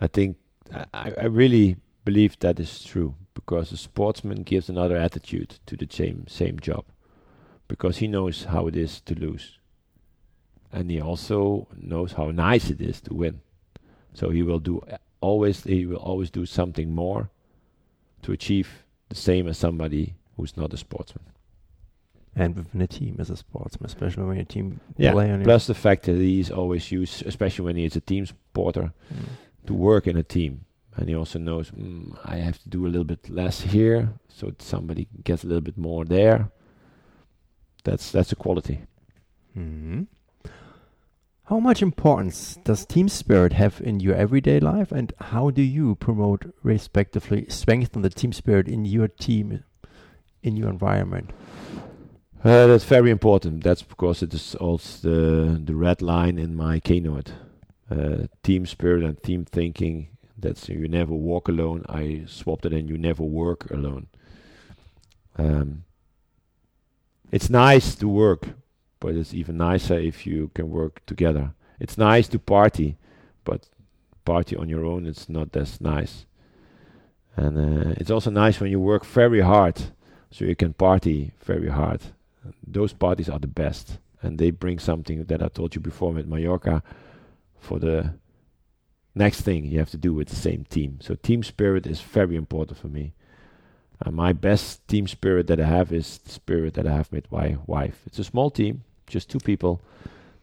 I 0.00 0.06
think 0.06 0.36
I, 0.94 1.12
I 1.18 1.24
really 1.26 1.76
believe 2.04 2.38
that 2.40 2.60
is 2.60 2.84
true 2.84 3.14
because 3.34 3.72
a 3.72 3.76
sportsman 3.76 4.42
gives 4.42 4.68
another 4.68 4.96
attitude 4.96 5.58
to 5.66 5.76
the 5.76 5.86
same 5.90 6.26
same 6.28 6.58
job 6.60 6.84
because 7.66 7.98
he 7.98 8.06
knows 8.08 8.44
how 8.44 8.66
it 8.66 8.76
is 8.76 9.00
to 9.02 9.14
lose, 9.14 9.58
and 10.72 10.90
he 10.90 11.00
also 11.00 11.66
knows 11.76 12.12
how 12.12 12.30
nice 12.30 12.70
it 12.70 12.80
is 12.80 13.00
to 13.02 13.14
win. 13.14 13.40
So 14.14 14.30
he 14.30 14.42
will 14.42 14.58
do 14.60 14.82
always 15.20 15.64
he 15.64 15.86
will 15.86 15.96
always 16.10 16.30
do 16.30 16.46
something 16.46 16.94
more 16.94 17.30
to 18.22 18.32
achieve 18.32 18.84
the 19.08 19.14
same 19.16 19.48
as 19.48 19.58
somebody 19.58 20.14
who's 20.36 20.56
not 20.56 20.72
a 20.72 20.76
sportsman. 20.76 21.24
And 22.36 22.54
within 22.56 22.80
a 22.82 22.86
team 22.86 23.16
as 23.18 23.30
a 23.30 23.36
sportsman, 23.36 23.86
especially 23.86 24.24
when 24.24 24.36
your 24.36 24.44
team 24.44 24.80
Yeah. 24.96 25.12
play 25.12 25.30
on 25.30 25.42
Plus 25.42 25.66
the 25.66 25.74
fact 25.74 26.04
that 26.04 26.16
he's 26.16 26.50
always 26.50 26.92
used, 26.92 27.26
especially 27.26 27.64
when 27.64 27.76
he 27.76 27.84
is 27.84 27.96
a 27.96 28.00
team 28.00 28.26
supporter, 28.26 28.92
Mm. 29.12 29.26
to 29.66 29.74
work 29.74 30.06
in 30.06 30.16
a 30.16 30.22
team. 30.22 30.64
And 30.96 31.08
he 31.08 31.14
also 31.16 31.38
knows 31.38 31.70
mm, 31.70 32.16
I 32.24 32.36
have 32.36 32.58
to 32.62 32.68
do 32.68 32.84
a 32.86 32.88
little 32.88 33.04
bit 33.04 33.28
less 33.30 33.60
here, 33.62 34.12
so 34.28 34.52
somebody 34.58 35.06
gets 35.24 35.44
a 35.44 35.46
little 35.46 35.62
bit 35.62 35.78
more 35.78 36.04
there. 36.04 36.50
That's 37.84 38.10
that's 38.12 38.32
a 38.32 38.36
quality. 38.36 38.80
Mhm. 39.56 40.06
How 41.48 41.58
much 41.58 41.80
importance 41.80 42.58
does 42.64 42.84
team 42.84 43.08
spirit 43.08 43.54
have 43.54 43.80
in 43.80 44.00
your 44.00 44.14
everyday 44.14 44.60
life, 44.60 44.92
and 44.92 45.14
how 45.18 45.48
do 45.48 45.62
you 45.62 45.94
promote, 45.94 46.54
respectively, 46.62 47.46
strengthen 47.48 48.02
the 48.02 48.10
team 48.10 48.34
spirit 48.34 48.68
in 48.68 48.84
your 48.84 49.08
team, 49.08 49.64
in 50.42 50.56
your 50.56 50.68
environment? 50.68 51.30
Uh, 52.44 52.66
that's 52.66 52.84
very 52.84 53.10
important. 53.10 53.64
That's 53.64 53.82
because 53.82 54.22
it 54.22 54.34
is 54.34 54.56
also 54.56 55.08
the 55.08 55.58
the 55.64 55.74
red 55.74 56.02
line 56.02 56.38
in 56.38 56.54
my 56.54 56.80
keynote. 56.80 57.32
Uh, 57.90 58.26
team 58.42 58.66
spirit 58.66 59.02
and 59.02 59.22
team 59.22 59.46
thinking. 59.46 60.08
That's 60.36 60.68
you 60.68 60.86
never 60.86 61.14
walk 61.14 61.48
alone. 61.48 61.82
I 61.88 62.24
swapped 62.26 62.66
it 62.66 62.74
and 62.74 62.90
you 62.90 62.98
never 62.98 63.22
work 63.22 63.70
alone. 63.70 64.08
Um, 65.38 65.84
it's 67.32 67.48
nice 67.48 67.94
to 67.94 68.06
work, 68.06 68.48
but 69.00 69.14
it's 69.14 69.34
even 69.34 69.56
nicer 69.56 69.98
if 69.98 70.26
you 70.26 70.50
can 70.54 70.70
work 70.70 71.04
together. 71.06 71.52
It's 71.80 71.98
nice 71.98 72.28
to 72.28 72.38
party, 72.38 72.96
but 73.44 73.68
party 74.24 74.56
on 74.56 74.68
your 74.68 74.84
own 74.84 75.06
it's 75.06 75.28
not 75.28 75.56
as 75.56 75.80
nice. 75.80 76.26
And 77.36 77.56
uh, 77.56 77.94
it's 77.96 78.10
also 78.10 78.30
nice 78.30 78.58
when 78.60 78.70
you 78.70 78.80
work 78.80 79.04
very 79.04 79.40
hard, 79.40 79.76
so 80.30 80.44
you 80.44 80.56
can 80.56 80.72
party 80.72 81.32
very 81.44 81.68
hard. 81.68 82.00
Those 82.66 82.92
parties 82.92 83.28
are 83.28 83.38
the 83.38 83.46
best, 83.46 83.98
and 84.22 84.38
they 84.38 84.50
bring 84.50 84.78
something 84.78 85.24
that 85.24 85.42
I 85.42 85.48
told 85.48 85.74
you 85.74 85.80
before 85.80 86.12
with 86.12 86.26
Mallorca. 86.26 86.82
For 87.60 87.78
the 87.78 88.14
next 89.14 89.42
thing 89.42 89.64
you 89.64 89.78
have 89.78 89.90
to 89.90 89.96
do 89.96 90.14
with 90.14 90.28
the 90.28 90.36
same 90.36 90.64
team. 90.64 90.98
So 91.00 91.14
team 91.14 91.42
spirit 91.42 91.86
is 91.86 92.00
very 92.00 92.36
important 92.36 92.78
for 92.78 92.88
me. 92.88 93.14
And 94.00 94.14
my 94.14 94.32
best 94.32 94.86
team 94.86 95.06
spirit 95.08 95.48
that 95.48 95.60
I 95.60 95.66
have 95.66 95.92
is 95.92 96.18
the 96.18 96.30
spirit 96.30 96.74
that 96.74 96.86
I 96.86 96.92
have 96.92 97.10
with 97.10 97.30
my 97.32 97.56
wife. 97.66 98.02
It's 98.06 98.18
a 98.20 98.24
small 98.24 98.50
team, 98.50 98.84
just 99.08 99.28
two 99.30 99.38
people, 99.38 99.80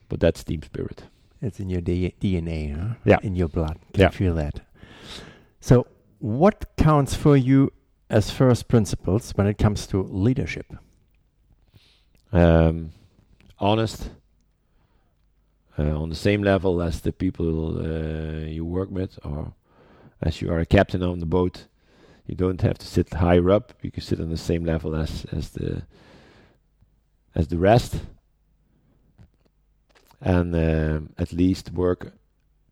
but 0.08 0.20
that's 0.20 0.44
team 0.44 0.62
spirit. 0.62 1.04
It's 1.42 1.60
in 1.60 1.68
your 1.70 1.80
D- 1.80 2.14
DNA, 2.20 2.74
huh? 2.78 2.94
Yeah. 3.04 3.18
in 3.22 3.34
your 3.36 3.48
blood. 3.48 3.78
Can 3.92 4.02
Yeah. 4.02 4.10
feel 4.10 4.34
that. 4.36 4.60
So, 5.60 5.86
what 6.18 6.64
counts 6.76 7.14
for 7.14 7.36
you 7.36 7.72
as 8.08 8.30
first 8.30 8.68
principles 8.68 9.32
when 9.36 9.46
it 9.46 9.58
comes 9.58 9.86
to 9.88 10.02
leadership? 10.02 10.66
um, 12.32 12.90
honest, 13.58 14.10
uh, 15.78 15.82
on 16.02 16.08
the 16.08 16.14
same 16.16 16.42
level 16.42 16.82
as 16.82 17.00
the 17.00 17.12
people 17.12 17.78
uh, 17.78 18.46
you 18.46 18.64
work 18.64 18.90
with, 18.90 19.18
or 19.24 19.52
as 20.20 20.40
you 20.42 20.50
are 20.50 20.58
a 20.58 20.66
captain 20.66 21.02
on 21.02 21.18
the 21.20 21.26
boat. 21.26 21.66
You 22.26 22.34
don't 22.34 22.60
have 22.62 22.78
to 22.78 22.86
sit 22.86 23.12
higher 23.14 23.50
up. 23.50 23.72
You 23.82 23.90
can 23.92 24.02
sit 24.02 24.20
on 24.20 24.30
the 24.30 24.36
same 24.36 24.64
level 24.64 24.96
as 24.96 25.24
as 25.32 25.50
the 25.50 25.82
as 27.34 27.46
the 27.48 27.58
rest, 27.58 28.00
and 30.20 30.54
um, 30.54 31.10
at 31.18 31.32
least 31.32 31.72
work 31.72 32.12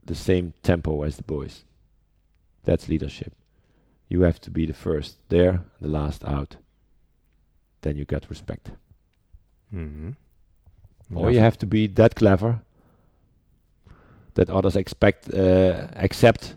the 0.05 0.15
same 0.15 0.55
tempo 0.63 1.03
as 1.03 1.17
the 1.17 1.23
boys. 1.23 1.65
That's 2.65 2.89
leadership. 2.89 3.35
You 4.09 4.23
have 4.23 4.41
to 4.43 4.51
be 4.51 4.67
the 4.67 4.75
first 4.75 5.19
there, 5.29 5.65
the 5.81 5.89
last 5.89 6.25
out. 6.25 6.57
Then 7.83 7.97
you 7.97 8.05
get 8.05 8.31
respect. 8.31 8.71
Mm-hmm. 9.75 10.11
Or 11.15 11.31
you 11.31 11.41
have 11.41 11.59
to 11.59 11.67
be 11.67 11.87
that 11.87 12.17
clever 12.17 12.63
that 14.35 14.51
others 14.51 14.77
expect 14.77 15.33
uh, 15.33 15.89
accept 15.95 16.57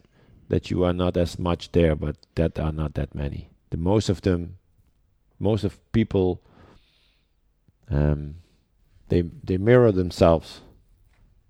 that 0.50 0.72
you 0.72 0.84
are 0.84 0.94
not 0.94 1.18
as 1.18 1.38
much 1.38 1.72
there, 1.72 1.96
but 1.96 2.16
that 2.36 2.60
are 2.60 2.72
not 2.72 2.94
that 2.96 3.14
many. 3.14 3.50
The 3.70 3.78
most 3.78 4.10
of 4.10 4.22
them, 4.22 4.58
most 5.40 5.64
of 5.64 5.80
people, 5.92 6.42
um, 7.90 8.36
they 9.10 9.24
they 9.44 9.58
mirror 9.58 9.92
themselves, 9.92 10.62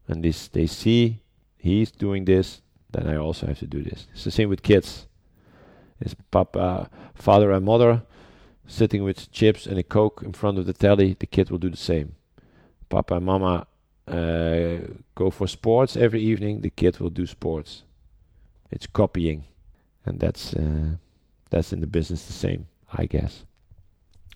and 0.08 0.24
this 0.24 0.48
they 0.48 0.68
see 0.68 1.22
he's 1.58 1.92
doing 1.92 2.26
this, 2.26 2.62
then 2.92 3.08
I 3.08 3.18
also 3.18 3.48
have 3.48 3.60
to 3.60 3.68
do 3.68 3.84
this. 3.84 4.08
It's 4.14 4.24
the 4.24 4.32
same 4.32 4.50
with 4.50 4.64
kids. 4.64 5.08
It's 6.00 6.16
papa, 6.32 6.90
father, 7.16 7.52
and 7.52 7.66
mother 7.66 8.04
sitting 8.68 9.04
with 9.04 9.32
chips 9.32 9.66
and 9.66 9.80
a 9.80 9.84
coke 9.84 10.22
in 10.24 10.34
front 10.34 10.58
of 10.58 10.66
the 10.66 10.74
telly, 10.74 11.16
the 11.20 11.26
kid 11.26 11.50
will 11.50 11.58
do 11.58 11.70
the 11.70 11.78
same. 11.78 12.16
Papa 12.90 13.16
and 13.16 13.26
Mama 13.26 13.66
uh, 14.08 14.78
go 15.16 15.30
for 15.32 15.48
sports 15.48 15.96
every 15.96 16.22
evening, 16.22 16.62
the 16.62 16.70
kid 16.70 17.00
will 17.00 17.10
do 17.10 17.26
sports. 17.26 17.84
It's 18.70 18.86
copying, 18.86 19.46
and 20.06 20.20
that's 20.20 20.54
uh, 20.54 20.98
that's 21.50 21.72
in 21.72 21.80
the 21.80 21.88
business 21.88 22.26
the 22.26 22.34
same, 22.34 22.68
I 22.92 23.06
guess. 23.06 23.46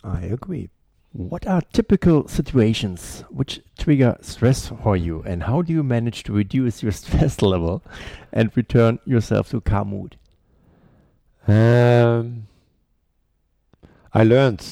I 0.03 0.21
agree. 0.21 0.69
What 1.13 1.45
are 1.45 1.61
typical 1.73 2.29
situations 2.29 3.25
which 3.29 3.59
trigger 3.77 4.17
stress 4.21 4.69
for 4.69 4.95
you, 4.95 5.21
and 5.23 5.43
how 5.43 5.61
do 5.61 5.73
you 5.73 5.83
manage 5.83 6.23
to 6.23 6.33
reduce 6.33 6.81
your 6.81 6.91
stress 7.03 7.41
level 7.41 7.83
and 8.31 8.55
return 8.55 8.99
yourself 9.05 9.49
to 9.49 9.59
calm 9.59 9.89
mood? 9.89 10.15
Um, 11.47 12.47
I 14.13 14.23
learned 14.23 14.65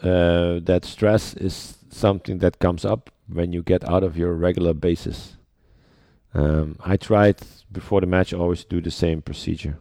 uh, 0.00 0.60
that 0.62 0.84
stress 0.84 1.34
is 1.34 1.78
something 1.90 2.38
that 2.38 2.60
comes 2.60 2.84
up 2.84 3.10
when 3.26 3.52
you 3.52 3.62
get 3.62 3.88
out 3.88 4.04
of 4.04 4.16
your 4.16 4.34
regular 4.34 4.74
basis. 4.74 5.36
Um, 6.34 6.76
I 6.84 6.96
tried 6.96 7.40
before 7.72 8.00
the 8.00 8.06
match 8.06 8.32
always 8.32 8.64
do 8.64 8.80
the 8.80 8.90
same 8.92 9.22
procedure. 9.22 9.78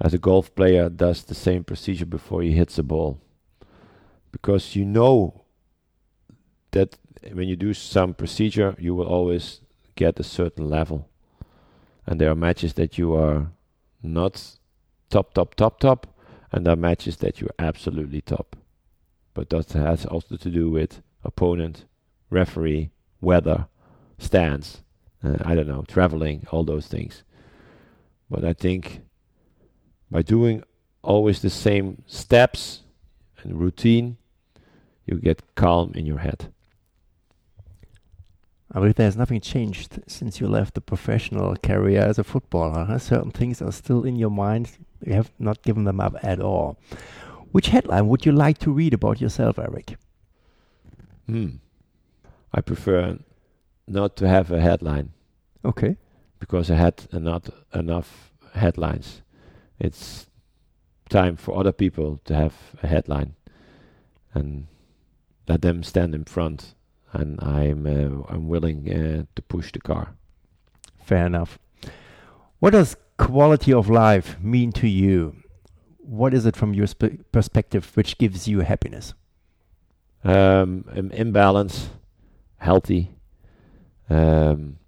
As 0.00 0.14
a 0.14 0.18
golf 0.18 0.54
player 0.54 0.88
does 0.88 1.24
the 1.24 1.34
same 1.34 1.64
procedure 1.64 2.06
before 2.06 2.42
he 2.42 2.52
hits 2.52 2.78
a 2.78 2.84
ball. 2.84 3.20
Because 4.32 4.76
you 4.76 4.84
know 4.84 5.44
that 6.70 6.96
when 7.32 7.48
you 7.48 7.56
do 7.56 7.74
some 7.74 8.14
procedure, 8.14 8.74
you 8.78 8.94
will 8.94 9.06
always 9.06 9.60
get 9.96 10.20
a 10.20 10.24
certain 10.24 10.68
level. 10.68 11.08
And 12.06 12.20
there 12.20 12.30
are 12.30 12.36
matches 12.36 12.74
that 12.74 12.96
you 12.96 13.14
are 13.14 13.48
not 14.02 14.56
top, 15.10 15.34
top, 15.34 15.54
top, 15.54 15.80
top, 15.80 16.06
and 16.52 16.64
there 16.64 16.72
are 16.72 16.76
matches 16.76 17.18
that 17.18 17.40
you're 17.40 17.54
absolutely 17.58 18.20
top. 18.20 18.56
But 19.34 19.50
that 19.50 19.72
has 19.72 20.06
also 20.06 20.36
to 20.36 20.50
do 20.50 20.70
with 20.70 21.02
opponent, 21.24 21.84
referee, 22.30 22.90
weather, 23.20 23.66
stance, 24.18 24.82
uh, 25.22 25.36
I 25.44 25.54
don't 25.54 25.68
know, 25.68 25.84
traveling, 25.86 26.46
all 26.50 26.64
those 26.64 26.86
things. 26.86 27.22
But 28.30 28.44
I 28.44 28.52
think 28.52 29.02
by 30.10 30.22
doing 30.22 30.62
always 31.02 31.42
the 31.42 31.50
same 31.50 32.02
steps 32.06 32.82
and 33.42 33.60
routine, 33.60 34.16
you 35.10 35.18
get 35.18 35.42
calm 35.54 35.92
in 35.94 36.06
your 36.06 36.18
head. 36.18 36.52
I 38.72 38.78
believe 38.78 38.94
there's 38.94 39.16
nothing 39.16 39.40
changed 39.40 40.00
since 40.06 40.40
you 40.40 40.46
left 40.46 40.74
the 40.74 40.80
professional 40.80 41.56
career 41.56 42.02
as 42.02 42.18
a 42.18 42.24
footballer. 42.24 42.84
Huh? 42.84 42.98
Certain 42.98 43.32
things 43.32 43.60
are 43.60 43.72
still 43.72 44.04
in 44.04 44.14
your 44.14 44.30
mind. 44.30 44.78
You 45.04 45.14
have 45.14 45.32
not 45.38 45.62
given 45.62 45.84
them 45.84 46.00
up 46.00 46.14
at 46.22 46.40
all. 46.40 46.78
Which 47.50 47.68
headline 47.68 48.06
would 48.06 48.24
you 48.24 48.30
like 48.30 48.58
to 48.58 48.70
read 48.70 48.94
about 48.94 49.20
yourself, 49.20 49.58
Erik? 49.58 49.96
Hmm. 51.26 51.56
I 52.54 52.60
prefer 52.60 53.18
not 53.88 54.16
to 54.16 54.28
have 54.28 54.52
a 54.52 54.60
headline. 54.60 55.10
Okay. 55.64 55.96
Because 56.38 56.70
I 56.70 56.76
had 56.76 57.08
not 57.12 57.50
enough 57.74 58.32
headlines. 58.54 59.22
It's 59.80 60.28
time 61.08 61.36
for 61.36 61.58
other 61.58 61.72
people 61.72 62.20
to 62.24 62.34
have 62.34 62.54
a 62.82 62.86
headline, 62.86 63.34
and 64.32 64.66
let 65.50 65.62
them 65.62 65.82
stand 65.82 66.14
in 66.14 66.24
front. 66.24 66.74
And 67.12 67.42
I'm 67.42 67.84
uh, 67.84 68.22
I'm 68.32 68.46
willing 68.48 68.80
uh, 68.88 69.24
to 69.34 69.42
push 69.42 69.72
the 69.72 69.80
car. 69.80 70.14
Fair 71.02 71.26
enough. 71.26 71.58
What 72.60 72.70
does 72.70 72.96
quality 73.18 73.72
of 73.72 73.90
life 73.90 74.38
mean 74.40 74.70
to 74.72 74.86
you? 74.86 75.34
What 75.98 76.32
is 76.34 76.46
it 76.46 76.56
from 76.56 76.72
your 76.72 76.86
perspective 77.32 77.90
which 77.96 78.16
gives 78.16 78.46
you 78.46 78.60
happiness? 78.60 79.14
Um, 80.22 80.84
imbalance, 81.12 81.90
healthy, 82.58 83.10
um, 84.08 84.78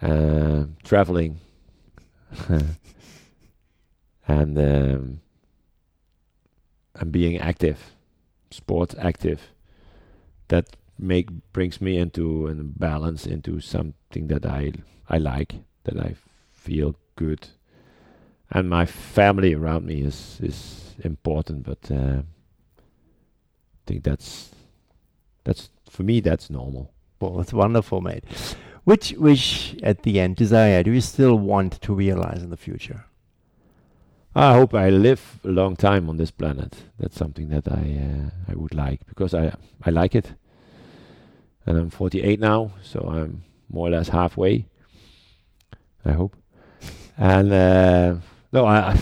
uh, 0.00 0.64
traveling, 0.82 1.38
and 4.26 4.58
um, 4.58 5.20
and 6.96 7.12
being 7.12 7.38
active, 7.38 7.78
sports 8.52 8.94
active. 8.98 9.40
That 10.48 10.76
make 10.98 11.30
brings 11.52 11.80
me 11.80 11.96
into 11.96 12.46
a 12.46 12.54
balance 12.54 13.26
into 13.26 13.60
something 13.60 14.28
that 14.28 14.46
I 14.46 14.72
I 15.08 15.18
like, 15.18 15.54
that 15.84 15.98
I 15.98 16.14
feel 16.50 16.96
good, 17.16 17.48
and 18.50 18.68
my 18.68 18.86
family 18.86 19.54
around 19.54 19.86
me 19.86 20.02
is 20.02 20.38
is 20.42 20.94
important. 21.02 21.64
But 21.64 21.90
uh, 21.90 22.22
I 22.78 23.82
think 23.86 24.04
that's 24.04 24.50
that's 25.44 25.70
for 25.88 26.02
me 26.02 26.20
that's 26.20 26.50
normal. 26.50 26.92
Well, 27.20 27.34
that's 27.34 27.52
wonderful, 27.52 28.00
mate. 28.00 28.24
Which 28.84 29.12
wish 29.12 29.76
at 29.82 30.02
the 30.02 30.18
end, 30.18 30.36
desire, 30.36 30.82
do 30.82 30.90
you 30.90 31.00
still 31.00 31.38
want 31.38 31.80
to 31.82 31.94
realize 31.94 32.42
in 32.42 32.50
the 32.50 32.56
future? 32.56 33.04
I 34.34 34.54
hope 34.54 34.72
I 34.74 34.88
live 34.88 35.38
a 35.44 35.48
long 35.48 35.76
time 35.76 36.08
on 36.08 36.16
this 36.16 36.30
planet. 36.30 36.74
That's 36.98 37.16
something 37.16 37.50
that 37.50 37.68
I 37.68 37.98
uh, 38.00 38.30
I 38.50 38.54
would 38.54 38.74
like 38.74 39.04
because 39.06 39.34
I 39.34 39.54
I 39.82 39.90
like 39.90 40.14
it, 40.14 40.32
and 41.66 41.76
I'm 41.76 41.90
48 41.90 42.40
now, 42.40 42.72
so 42.82 43.00
I'm 43.00 43.44
more 43.68 43.88
or 43.88 43.90
less 43.90 44.08
halfway. 44.08 44.68
I 46.06 46.12
hope, 46.12 46.34
and 47.18 47.52
uh, 47.52 48.14
no, 48.52 48.64
I 48.64 48.96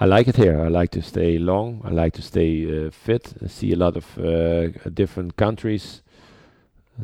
I 0.00 0.06
like 0.06 0.26
it 0.26 0.36
here. 0.36 0.58
I 0.58 0.68
like 0.68 0.90
to 0.92 1.02
stay 1.02 1.36
long. 1.36 1.82
I 1.84 1.90
like 1.90 2.14
to 2.14 2.22
stay 2.22 2.86
uh, 2.86 2.90
fit. 2.90 3.34
I 3.44 3.48
see 3.48 3.72
a 3.72 3.76
lot 3.76 3.94
of 3.94 4.18
uh, 4.18 4.68
different 4.94 5.36
countries 5.36 6.00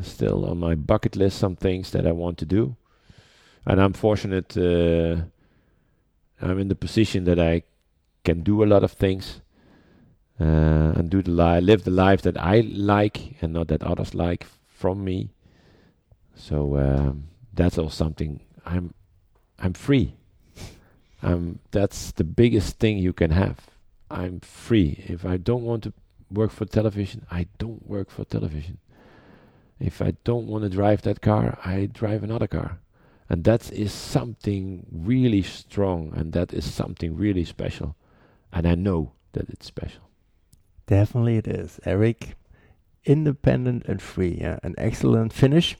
still 0.01 0.45
on 0.45 0.57
my 0.57 0.73
bucket 0.73 1.15
list 1.15 1.37
some 1.37 1.55
things 1.55 1.91
that 1.91 2.07
I 2.07 2.13
want 2.13 2.39
to 2.39 2.45
do, 2.45 2.75
and 3.67 3.79
I'm 3.79 3.93
fortunate. 3.93 4.57
I'm 6.41 6.59
in 6.59 6.67
the 6.67 6.75
position 6.75 7.23
that 7.25 7.39
I 7.39 7.63
can 8.23 8.41
do 8.41 8.63
a 8.63 8.65
lot 8.65 8.83
of 8.83 8.91
things 8.91 9.41
uh, 10.39 10.43
and 10.43 11.09
do 11.09 11.21
the 11.21 11.31
li- 11.31 11.61
live 11.61 11.83
the 11.83 11.91
life 11.91 12.21
that 12.23 12.37
I 12.37 12.61
like 12.61 13.35
and 13.41 13.53
not 13.53 13.67
that 13.67 13.83
others 13.83 14.13
like 14.13 14.45
from 14.67 15.03
me. 15.03 15.29
So 16.35 16.77
um, 16.77 17.27
that's 17.53 17.77
all 17.77 17.89
something 17.89 18.41
I'm. 18.65 18.93
I'm 19.63 19.73
free. 19.73 20.15
Um, 21.21 21.59
that's 21.69 22.11
the 22.11 22.23
biggest 22.23 22.79
thing 22.79 22.97
you 22.97 23.13
can 23.13 23.29
have. 23.29 23.69
I'm 24.09 24.39
free. 24.39 25.03
If 25.07 25.23
I 25.23 25.37
don't 25.37 25.63
want 25.63 25.83
to 25.83 25.93
work 26.31 26.51
for 26.51 26.65
television, 26.65 27.27
I 27.29 27.45
don't 27.59 27.87
work 27.87 28.09
for 28.09 28.25
television. 28.25 28.79
If 29.79 30.01
I 30.01 30.13
don't 30.23 30.47
want 30.47 30.63
to 30.63 30.69
drive 30.69 31.03
that 31.03 31.21
car, 31.21 31.59
I 31.63 31.85
drive 31.85 32.23
another 32.23 32.47
car. 32.47 32.79
And 33.31 33.45
that 33.45 33.71
is 33.71 33.93
something 33.93 34.85
really 34.91 35.41
strong 35.41 36.11
and 36.13 36.33
that 36.33 36.51
is 36.51 36.69
something 36.69 37.15
really 37.15 37.45
special. 37.45 37.95
And 38.51 38.67
I 38.67 38.75
know 38.75 39.13
that 39.31 39.49
it's 39.49 39.65
special. 39.65 40.01
Definitely 40.85 41.37
it 41.37 41.47
is. 41.47 41.79
Erik, 41.85 42.35
independent 43.05 43.85
and 43.85 44.01
free. 44.01 44.39
Yeah? 44.41 44.59
An 44.63 44.75
excellent 44.77 45.31
finish 45.31 45.77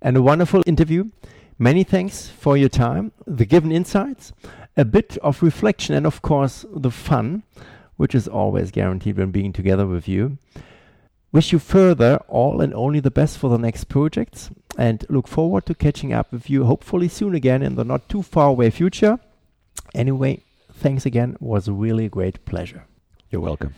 and 0.00 0.16
a 0.16 0.22
wonderful 0.22 0.62
interview. 0.64 1.10
Many 1.58 1.82
thanks 1.82 2.28
for 2.28 2.56
your 2.56 2.68
time, 2.68 3.10
the 3.26 3.46
given 3.46 3.72
insights, 3.72 4.32
a 4.76 4.84
bit 4.84 5.18
of 5.24 5.42
reflection, 5.42 5.96
and 5.96 6.06
of 6.06 6.22
course, 6.22 6.64
the 6.72 6.92
fun, 6.92 7.42
which 7.96 8.14
is 8.14 8.28
always 8.28 8.70
guaranteed 8.70 9.16
when 9.16 9.32
being 9.32 9.52
together 9.52 9.88
with 9.88 10.06
you. 10.06 10.38
Wish 11.32 11.50
you 11.50 11.58
further 11.58 12.18
all 12.28 12.60
and 12.60 12.74
only 12.74 13.00
the 13.00 13.10
best 13.10 13.38
for 13.38 13.48
the 13.48 13.56
next 13.56 13.84
projects 13.84 14.50
and 14.76 15.06
look 15.08 15.26
forward 15.26 15.64
to 15.64 15.74
catching 15.74 16.12
up 16.12 16.30
with 16.30 16.50
you 16.50 16.64
hopefully 16.64 17.08
soon 17.08 17.34
again 17.34 17.62
in 17.62 17.74
the 17.74 17.84
not 17.84 18.06
too 18.06 18.22
far 18.22 18.48
away 18.48 18.68
future. 18.68 19.18
Anyway, 19.94 20.42
thanks 20.74 21.06
again. 21.06 21.32
It 21.32 21.42
was 21.42 21.68
a 21.68 21.72
really 21.72 22.10
great 22.10 22.44
pleasure. 22.44 22.84
You're 23.30 23.40
welcome. 23.40 23.74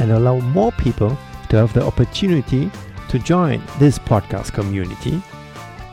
and 0.00 0.12
allow 0.12 0.38
more 0.40 0.72
people 0.72 1.16
to 1.48 1.56
have 1.56 1.72
the 1.72 1.84
opportunity 1.84 2.70
to 3.08 3.18
join 3.18 3.62
this 3.78 3.98
podcast 3.98 4.52
community 4.52 5.22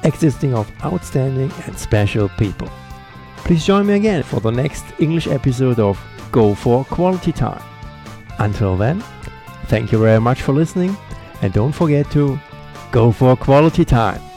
existing 0.04 0.54
of 0.54 0.72
outstanding 0.84 1.52
and 1.66 1.78
special 1.78 2.30
people. 2.30 2.70
Please 3.38 3.66
join 3.66 3.86
me 3.88 3.94
again 3.94 4.24
for 4.24 4.40
the 4.40 4.52
next 4.52 4.86
English 5.00 5.28
episode 5.28 5.80
of 5.80 6.00
Go 6.32 6.56
for 6.56 6.86
Quality 6.86 7.32
Time. 7.32 7.64
Until 8.40 8.78
then, 8.78 9.04
thank 9.66 9.92
you 9.92 10.00
very 10.00 10.20
much 10.20 10.42
for 10.42 10.54
listening 10.54 10.96
and 11.42 11.52
don't 11.54 11.72
forget 11.72 12.10
to 12.12 12.40
go 12.92 13.12
for 13.12 13.36
quality 13.36 13.86
time. 13.86 14.31